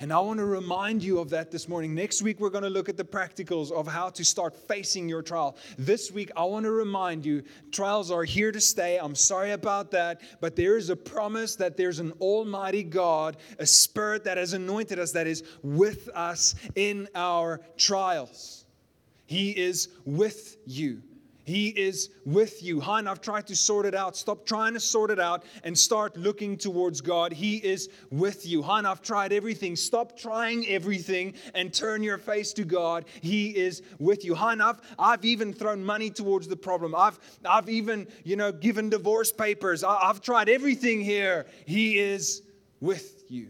And 0.00 0.12
I 0.12 0.18
want 0.20 0.38
to 0.38 0.44
remind 0.44 1.02
you 1.02 1.18
of 1.18 1.30
that 1.30 1.50
this 1.50 1.68
morning. 1.68 1.94
Next 1.94 2.22
week, 2.22 2.40
we're 2.40 2.50
going 2.50 2.64
to 2.64 2.70
look 2.70 2.88
at 2.88 2.96
the 2.96 3.04
practicals 3.04 3.70
of 3.70 3.86
how 3.86 4.10
to 4.10 4.24
start 4.24 4.56
facing 4.56 5.08
your 5.08 5.22
trial. 5.22 5.56
This 5.78 6.10
week, 6.12 6.30
I 6.36 6.44
want 6.44 6.64
to 6.64 6.70
remind 6.70 7.24
you 7.24 7.42
trials 7.72 8.10
are 8.10 8.24
here 8.24 8.52
to 8.52 8.60
stay. 8.60 8.98
I'm 8.98 9.14
sorry 9.14 9.52
about 9.52 9.90
that, 9.92 10.20
but 10.40 10.56
there 10.56 10.76
is 10.76 10.90
a 10.90 10.96
promise 10.96 11.56
that 11.56 11.76
there's 11.76 11.98
an 11.98 12.12
almighty 12.20 12.82
God, 12.82 13.36
a 13.58 13.66
spirit 13.66 14.24
that 14.24 14.36
has 14.36 14.52
anointed 14.52 14.98
us, 14.98 15.12
that 15.12 15.26
is 15.26 15.42
with 15.62 16.08
us 16.14 16.54
in 16.74 17.08
our 17.14 17.60
trials. 17.76 18.64
He 19.26 19.50
is 19.50 19.88
with 20.04 20.56
you. 20.66 21.02
He 21.48 21.68
is 21.68 22.10
with 22.26 22.62
you. 22.62 22.78
Hein, 22.78 23.06
I've 23.06 23.22
tried 23.22 23.46
to 23.46 23.56
sort 23.56 23.86
it 23.86 23.94
out. 23.94 24.18
Stop 24.18 24.44
trying 24.44 24.74
to 24.74 24.80
sort 24.80 25.10
it 25.10 25.18
out 25.18 25.44
and 25.64 25.76
start 25.76 26.14
looking 26.14 26.58
towards 26.58 27.00
God. 27.00 27.32
He 27.32 27.56
is 27.56 27.88
with 28.10 28.46
you. 28.46 28.60
Hein, 28.62 28.84
I've 28.84 29.00
tried 29.00 29.32
everything. 29.32 29.74
Stop 29.74 30.18
trying 30.18 30.68
everything 30.68 31.32
and 31.54 31.72
turn 31.72 32.02
your 32.02 32.18
face 32.18 32.52
to 32.52 32.64
God. 32.64 33.06
He 33.22 33.56
is 33.56 33.80
with 33.98 34.26
you. 34.26 34.34
Hein, 34.34 34.60
I've, 34.60 34.82
I've 34.98 35.24
even 35.24 35.54
thrown 35.54 35.82
money 35.82 36.10
towards 36.10 36.48
the 36.48 36.56
problem. 36.56 36.94
I've, 36.94 37.18
I've 37.46 37.70
even, 37.70 38.08
you 38.24 38.36
know, 38.36 38.52
given 38.52 38.90
divorce 38.90 39.32
papers. 39.32 39.82
I, 39.82 39.94
I've 40.02 40.20
tried 40.20 40.50
everything 40.50 41.00
here. 41.00 41.46
He 41.64 41.98
is 41.98 42.42
with 42.78 43.24
you. 43.30 43.48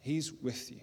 He's 0.00 0.32
with 0.32 0.72
you. 0.72 0.80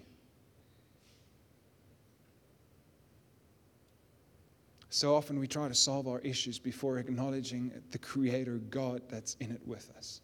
So 4.96 5.14
often 5.14 5.38
we 5.38 5.46
try 5.46 5.68
to 5.68 5.74
solve 5.74 6.08
our 6.08 6.20
issues 6.20 6.58
before 6.58 6.96
acknowledging 6.96 7.70
the 7.90 7.98
Creator 7.98 8.62
God 8.70 9.02
that's 9.10 9.36
in 9.40 9.50
it 9.50 9.60
with 9.66 9.92
us. 9.94 10.22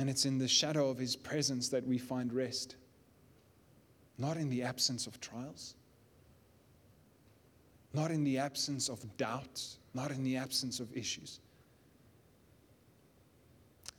And 0.00 0.10
it's 0.10 0.24
in 0.26 0.38
the 0.38 0.48
shadow 0.48 0.90
of 0.90 0.98
His 0.98 1.14
presence 1.14 1.68
that 1.68 1.86
we 1.86 1.98
find 1.98 2.32
rest, 2.32 2.74
not 4.18 4.36
in 4.36 4.48
the 4.48 4.64
absence 4.64 5.06
of 5.06 5.20
trials. 5.20 5.76
not 7.94 8.10
in 8.10 8.24
the 8.24 8.38
absence 8.38 8.88
of 8.88 9.16
doubt, 9.18 9.64
not 9.94 10.10
in 10.10 10.24
the 10.24 10.36
absence 10.36 10.80
of 10.80 10.92
issues. 10.96 11.38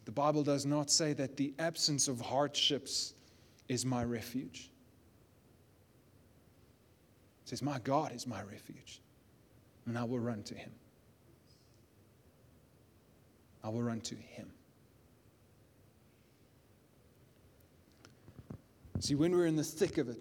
The 0.03 0.11
Bible 0.11 0.43
does 0.43 0.65
not 0.65 0.91
say 0.91 1.13
that 1.13 1.37
the 1.37 1.53
absence 1.59 2.09
of 2.09 2.19
hardships 2.19 3.13
is 3.69 3.85
my 3.85 4.03
refuge. 4.03 4.69
Says, 7.45 7.61
My 7.61 7.79
God 7.79 8.13
is 8.13 8.25
my 8.25 8.41
refuge, 8.41 9.01
and 9.85 9.97
I 9.97 10.03
will 10.03 10.19
run 10.19 10.43
to 10.43 10.55
him. 10.55 10.71
I 13.63 13.69
will 13.69 13.83
run 13.83 14.01
to 14.01 14.15
him. 14.15 14.51
See, 18.99 19.15
when 19.15 19.33
we're 19.33 19.47
in 19.47 19.55
the 19.55 19.63
thick 19.63 19.97
of 19.97 20.09
it, 20.09 20.17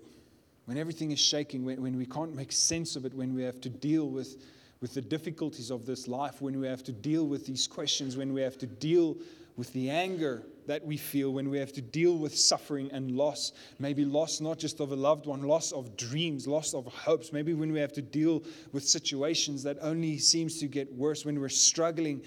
when 0.67 0.77
everything 0.77 1.11
is 1.11 1.21
shaking, 1.21 1.65
when, 1.65 1.81
when 1.83 1.97
we 1.97 2.07
can't 2.07 2.35
make 2.35 2.53
sense 2.53 2.97
of 2.97 3.05
it, 3.05 3.15
when 3.15 3.35
we 3.35 3.43
have 3.43 3.61
to 3.61 3.69
deal 3.69 4.09
with, 4.09 4.43
with 4.81 4.95
the 4.95 5.01
difficulties 5.01 5.71
of 5.71 5.87
this 5.87 6.09
life, 6.09 6.41
when 6.41 6.59
we 6.59 6.67
have 6.67 6.83
to 6.85 6.93
deal 6.93 7.27
with 7.27 7.47
these 7.47 7.67
questions, 7.67 8.17
when 8.17 8.33
we 8.33 8.41
have 8.41 8.59
to 8.59 8.67
deal 8.67 9.17
with 9.57 9.73
the 9.73 9.91
anger 9.91 10.43
that 10.67 10.85
we 10.85 10.97
feel, 10.97 11.31
when 11.31 11.51
we 11.51 11.59
have 11.59 11.73
to 11.73 11.83
deal 11.83 12.17
with 12.17 12.37
suffering 12.37 12.91
and 12.93 13.11
loss, 13.13 13.53
maybe 13.79 14.05
loss 14.05 14.41
not 14.41 14.59
just 14.59 14.81
of 14.81 14.93
a 14.93 14.97
loved 14.97 15.27
one, 15.27 15.43
loss 15.43 15.73
of 15.73 15.97
dreams, 15.97 16.47
loss 16.47 16.75
of 16.75 16.87
hopes, 16.87 17.33
maybe 17.33 17.55
when 17.55 17.73
we 17.73 17.81
have 17.81 17.93
to 17.93 18.03
deal 18.03 18.43
with 18.73 18.87
situations 18.87 19.63
that 19.63 19.79
only 19.83 20.19
seems 20.19 20.59
to 20.61 20.67
get 20.67 20.93
worse, 20.95 21.25
when 21.25 21.41
we're 21.41 21.49
struggling. 21.49 22.23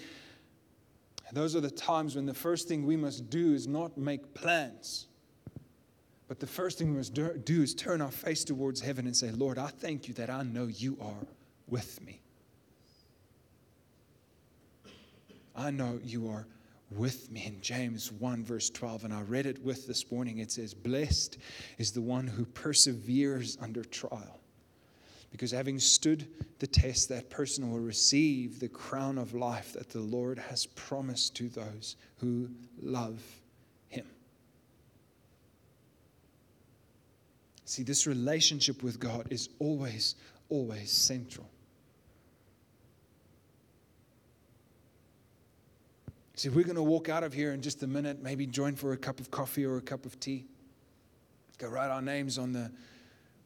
Those 1.32 1.56
are 1.56 1.60
the 1.60 1.70
times 1.70 2.16
when 2.16 2.26
the 2.26 2.34
first 2.34 2.68
thing 2.68 2.86
we 2.86 2.96
must 2.96 3.30
do 3.30 3.54
is 3.54 3.66
not 3.66 3.96
make 3.96 4.34
plans 4.34 5.08
but 6.28 6.40
the 6.40 6.46
first 6.46 6.78
thing 6.78 6.90
we 6.90 6.96
must 6.96 7.14
do 7.14 7.62
is 7.62 7.74
turn 7.74 8.00
our 8.00 8.10
face 8.10 8.42
towards 8.44 8.80
heaven 8.80 9.06
and 9.06 9.16
say, 9.16 9.30
Lord, 9.30 9.58
I 9.58 9.68
thank 9.68 10.08
you 10.08 10.14
that 10.14 10.28
I 10.28 10.42
know 10.42 10.66
you 10.66 10.98
are 11.00 11.26
with 11.68 12.00
me. 12.02 12.20
I 15.54 15.70
know 15.70 16.00
you 16.04 16.28
are 16.28 16.46
with 16.90 17.30
me. 17.30 17.44
In 17.46 17.60
James 17.60 18.12
1, 18.12 18.44
verse 18.44 18.70
12, 18.70 19.04
and 19.04 19.12
I 19.14 19.22
read 19.22 19.46
it 19.46 19.62
with 19.62 19.86
this 19.86 20.10
morning, 20.10 20.38
it 20.38 20.52
says, 20.52 20.74
Blessed 20.74 21.38
is 21.78 21.92
the 21.92 22.00
one 22.00 22.26
who 22.26 22.44
perseveres 22.44 23.58
under 23.60 23.84
trial. 23.84 24.40
Because 25.30 25.50
having 25.50 25.78
stood 25.78 26.28
the 26.60 26.66
test, 26.66 27.08
that 27.08 27.28
person 27.28 27.70
will 27.70 27.80
receive 27.80 28.60
the 28.60 28.68
crown 28.68 29.18
of 29.18 29.34
life 29.34 29.72
that 29.72 29.90
the 29.90 30.00
Lord 30.00 30.38
has 30.38 30.66
promised 30.66 31.34
to 31.36 31.48
those 31.48 31.96
who 32.18 32.48
love 32.80 33.22
him. 33.88 34.06
See, 37.64 37.82
this 37.82 38.06
relationship 38.06 38.82
with 38.82 39.00
God 39.00 39.26
is 39.30 39.48
always, 39.58 40.14
always 40.48 40.90
central. 40.90 41.50
See, 46.36 46.50
we're 46.50 46.64
going 46.64 46.76
to 46.76 46.82
walk 46.82 47.08
out 47.08 47.24
of 47.24 47.32
here 47.32 47.54
in 47.54 47.62
just 47.62 47.82
a 47.82 47.86
minute, 47.86 48.22
maybe 48.22 48.46
join 48.46 48.76
for 48.76 48.92
a 48.92 48.96
cup 48.96 49.20
of 49.20 49.30
coffee 49.30 49.64
or 49.64 49.78
a 49.78 49.80
cup 49.80 50.04
of 50.04 50.20
tea. 50.20 50.44
Go 51.56 51.68
write 51.68 51.90
our 51.90 52.02
names 52.02 52.36
on 52.36 52.52
the, 52.52 52.70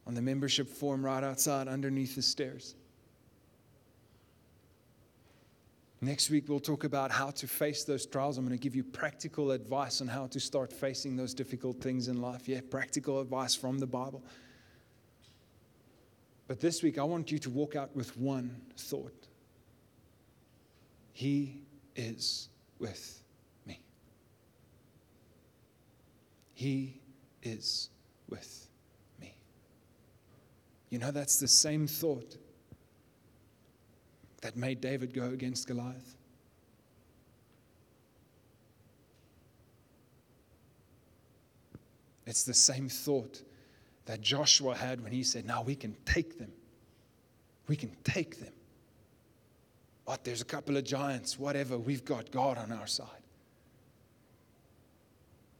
on 0.05 0.13
the 0.13 0.21
membership 0.21 0.67
form 0.67 1.03
right 1.03 1.23
outside 1.23 1.69
underneath 1.69 2.15
the 2.15 2.21
stairs. 2.21 2.75
Next 6.01 6.29
week, 6.29 6.49
we'll 6.49 6.59
talk 6.59 6.83
about 6.83 7.11
how 7.11 7.29
to 7.29 7.47
face 7.47 7.85
those 7.85 8.05
trials. 8.05 8.37
I'm 8.37 8.45
going 8.45 8.57
to 8.57 8.61
give 8.61 8.75
you 8.75 8.83
practical 8.83 9.51
advice 9.51 10.01
on 10.01 10.07
how 10.07 10.27
to 10.27 10.39
start 10.39 10.73
facing 10.73 11.15
those 11.15 11.33
difficult 11.33 11.79
things 11.79 12.09
in 12.09 12.19
life. 12.19 12.49
Yeah, 12.49 12.59
practical 12.69 13.21
advice 13.21 13.55
from 13.55 13.79
the 13.79 13.87
Bible. 13.87 14.21
But 16.47 16.59
this 16.59 16.83
week, 16.83 16.97
I 16.97 17.03
want 17.03 17.31
you 17.31 17.39
to 17.39 17.49
walk 17.49 17.77
out 17.77 17.95
with 17.95 18.17
one 18.17 18.59
thought 18.75 19.27
He 21.13 21.61
is 21.95 22.49
with 22.81 23.21
me. 23.65 23.79
He 26.53 26.99
is 27.43 27.89
with 28.27 28.67
me. 29.19 29.35
You 30.89 30.99
know, 30.99 31.11
that's 31.11 31.39
the 31.39 31.47
same 31.47 31.87
thought 31.87 32.35
that 34.41 34.57
made 34.57 34.81
David 34.81 35.13
go 35.13 35.25
against 35.25 35.67
Goliath? 35.67 36.17
It's 42.25 42.43
the 42.43 42.53
same 42.53 42.89
thought 42.89 43.41
that 44.05 44.21
Joshua 44.21 44.75
had 44.75 45.01
when 45.01 45.11
he 45.11 45.23
said, 45.23 45.45
Now 45.45 45.61
we 45.61 45.75
can 45.75 45.95
take 46.05 46.39
them. 46.39 46.51
We 47.67 47.75
can 47.75 47.95
take 48.03 48.39
them. 48.39 48.53
But 50.05 50.23
there's 50.23 50.41
a 50.41 50.45
couple 50.45 50.77
of 50.77 50.83
giants, 50.83 51.37
whatever, 51.37 51.77
we've 51.77 52.03
got 52.03 52.31
God 52.31 52.57
on 52.57 52.71
our 52.71 52.87
side. 52.87 53.07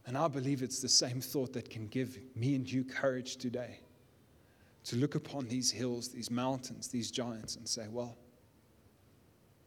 And 0.06 0.18
I 0.18 0.28
believe 0.28 0.62
it's 0.62 0.80
the 0.80 0.88
same 0.88 1.20
thought 1.20 1.52
that 1.52 1.70
can 1.70 1.86
give 1.86 2.18
me 2.34 2.54
and 2.54 2.70
you 2.70 2.84
courage 2.84 3.36
today 3.36 3.78
to 4.84 4.96
look 4.96 5.14
upon 5.14 5.46
these 5.46 5.70
hills, 5.70 6.08
these 6.08 6.30
mountains, 6.30 6.88
these 6.88 7.10
giants, 7.10 7.56
and 7.56 7.68
say, 7.68 7.86
Well, 7.88 8.16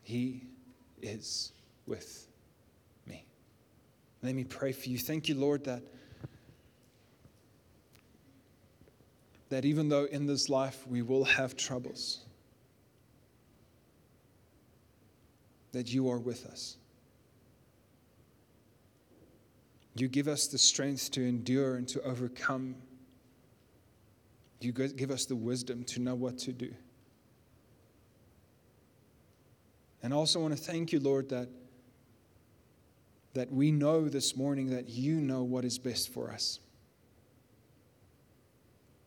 he 0.03 0.47
is 1.01 1.53
with 1.87 2.27
me. 3.07 3.25
Let 4.21 4.35
me 4.35 4.43
pray 4.43 4.73
for 4.73 4.89
you. 4.89 4.97
Thank 4.97 5.29
you, 5.29 5.35
Lord, 5.35 5.63
that, 5.63 5.83
that 9.49 9.63
even 9.63 9.87
though 9.87 10.05
in 10.05 10.25
this 10.25 10.49
life 10.49 10.85
we 10.85 11.01
will 11.01 11.23
have 11.23 11.55
troubles, 11.55 12.24
that 15.75 15.93
you 15.93 16.09
are 16.09 16.19
with 16.19 16.45
us. 16.45 16.77
You 19.93 20.07
give 20.07 20.29
us 20.29 20.47
the 20.47 20.57
strength 20.57 21.11
to 21.11 21.21
endure 21.21 21.75
and 21.75 21.85
to 21.89 22.01
overcome. 22.03 22.75
You 24.61 24.71
give 24.71 25.11
us 25.11 25.25
the 25.25 25.35
wisdom 25.35 25.83
to 25.83 25.99
know 25.99 26.15
what 26.15 26.37
to 26.39 26.53
do. 26.53 26.73
And 30.01 30.13
I 30.13 30.15
also 30.15 30.39
want 30.39 30.55
to 30.55 30.63
thank 30.63 30.93
you, 30.93 31.01
Lord, 31.01 31.27
that, 31.27 31.49
that 33.33 33.51
we 33.51 33.69
know 33.73 34.07
this 34.07 34.37
morning 34.37 34.69
that 34.69 34.87
you 34.87 35.19
know 35.19 35.43
what 35.43 35.65
is 35.65 35.77
best 35.77 36.07
for 36.07 36.31
us. 36.31 36.61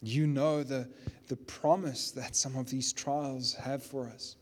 You 0.02 0.26
know 0.26 0.62
the, 0.62 0.86
the 1.28 1.36
promise 1.36 2.10
that 2.10 2.36
some 2.36 2.56
of 2.56 2.68
these 2.68 2.92
trials 2.92 3.54
have 3.54 3.82
for 3.82 4.06
us. 4.06 4.36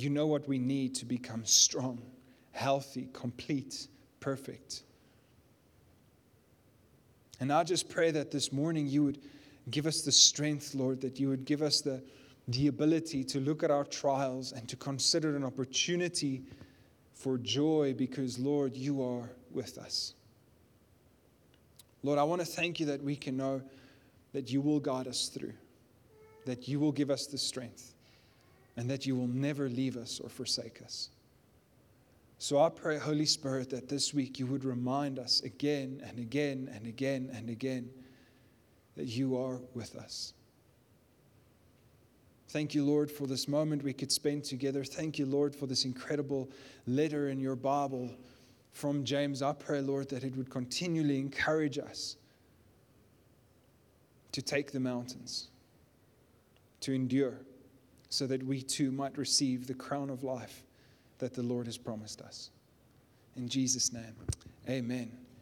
You 0.00 0.08
know 0.08 0.26
what 0.26 0.48
we 0.48 0.58
need 0.58 0.94
to 0.94 1.04
become 1.04 1.44
strong, 1.44 2.00
healthy, 2.52 3.08
complete, 3.12 3.86
perfect. 4.18 4.82
And 7.38 7.52
I 7.52 7.64
just 7.64 7.90
pray 7.90 8.10
that 8.10 8.30
this 8.30 8.50
morning 8.50 8.86
you 8.86 9.04
would 9.04 9.18
give 9.70 9.86
us 9.86 10.00
the 10.00 10.10
strength, 10.10 10.74
Lord, 10.74 11.02
that 11.02 11.20
you 11.20 11.28
would 11.28 11.44
give 11.44 11.60
us 11.60 11.82
the, 11.82 12.02
the 12.48 12.68
ability 12.68 13.24
to 13.24 13.40
look 13.40 13.62
at 13.62 13.70
our 13.70 13.84
trials 13.84 14.52
and 14.52 14.66
to 14.70 14.76
consider 14.76 15.36
an 15.36 15.44
opportunity 15.44 16.44
for 17.12 17.36
joy 17.36 17.94
because, 17.94 18.38
Lord, 18.38 18.74
you 18.74 19.02
are 19.02 19.28
with 19.52 19.76
us. 19.76 20.14
Lord, 22.02 22.18
I 22.18 22.22
want 22.22 22.40
to 22.40 22.46
thank 22.46 22.80
you 22.80 22.86
that 22.86 23.02
we 23.02 23.16
can 23.16 23.36
know 23.36 23.60
that 24.32 24.50
you 24.50 24.62
will 24.62 24.80
guide 24.80 25.08
us 25.08 25.28
through, 25.28 25.52
that 26.46 26.68
you 26.68 26.80
will 26.80 26.92
give 26.92 27.10
us 27.10 27.26
the 27.26 27.36
strength, 27.36 27.89
and 28.80 28.88
that 28.88 29.04
you 29.04 29.14
will 29.14 29.28
never 29.28 29.68
leave 29.68 29.98
us 29.98 30.20
or 30.20 30.30
forsake 30.30 30.80
us. 30.82 31.10
So 32.38 32.58
I 32.58 32.70
pray, 32.70 32.96
Holy 32.96 33.26
Spirit, 33.26 33.68
that 33.68 33.90
this 33.90 34.14
week 34.14 34.38
you 34.38 34.46
would 34.46 34.64
remind 34.64 35.18
us 35.18 35.42
again 35.42 36.02
and 36.08 36.18
again 36.18 36.70
and 36.74 36.86
again 36.86 37.28
and 37.34 37.50
again 37.50 37.90
that 38.96 39.04
you 39.04 39.36
are 39.36 39.60
with 39.74 39.96
us. 39.96 40.32
Thank 42.48 42.74
you, 42.74 42.82
Lord, 42.82 43.10
for 43.10 43.26
this 43.26 43.46
moment 43.46 43.84
we 43.84 43.92
could 43.92 44.10
spend 44.10 44.44
together. 44.44 44.82
Thank 44.82 45.18
you, 45.18 45.26
Lord, 45.26 45.54
for 45.54 45.66
this 45.66 45.84
incredible 45.84 46.50
letter 46.86 47.28
in 47.28 47.38
your 47.38 47.56
Bible 47.56 48.10
from 48.72 49.04
James. 49.04 49.42
I 49.42 49.52
pray, 49.52 49.82
Lord, 49.82 50.08
that 50.08 50.24
it 50.24 50.34
would 50.36 50.48
continually 50.48 51.18
encourage 51.18 51.78
us 51.78 52.16
to 54.32 54.40
take 54.40 54.72
the 54.72 54.80
mountains, 54.80 55.48
to 56.80 56.94
endure, 56.94 57.40
so 58.10 58.26
that 58.26 58.42
we 58.42 58.60
too 58.60 58.90
might 58.90 59.16
receive 59.16 59.66
the 59.66 59.74
crown 59.74 60.10
of 60.10 60.22
life 60.22 60.62
that 61.18 61.32
the 61.34 61.42
Lord 61.42 61.66
has 61.66 61.78
promised 61.78 62.20
us. 62.20 62.50
In 63.36 63.48
Jesus' 63.48 63.92
name, 63.92 64.14
amen. 64.68 65.10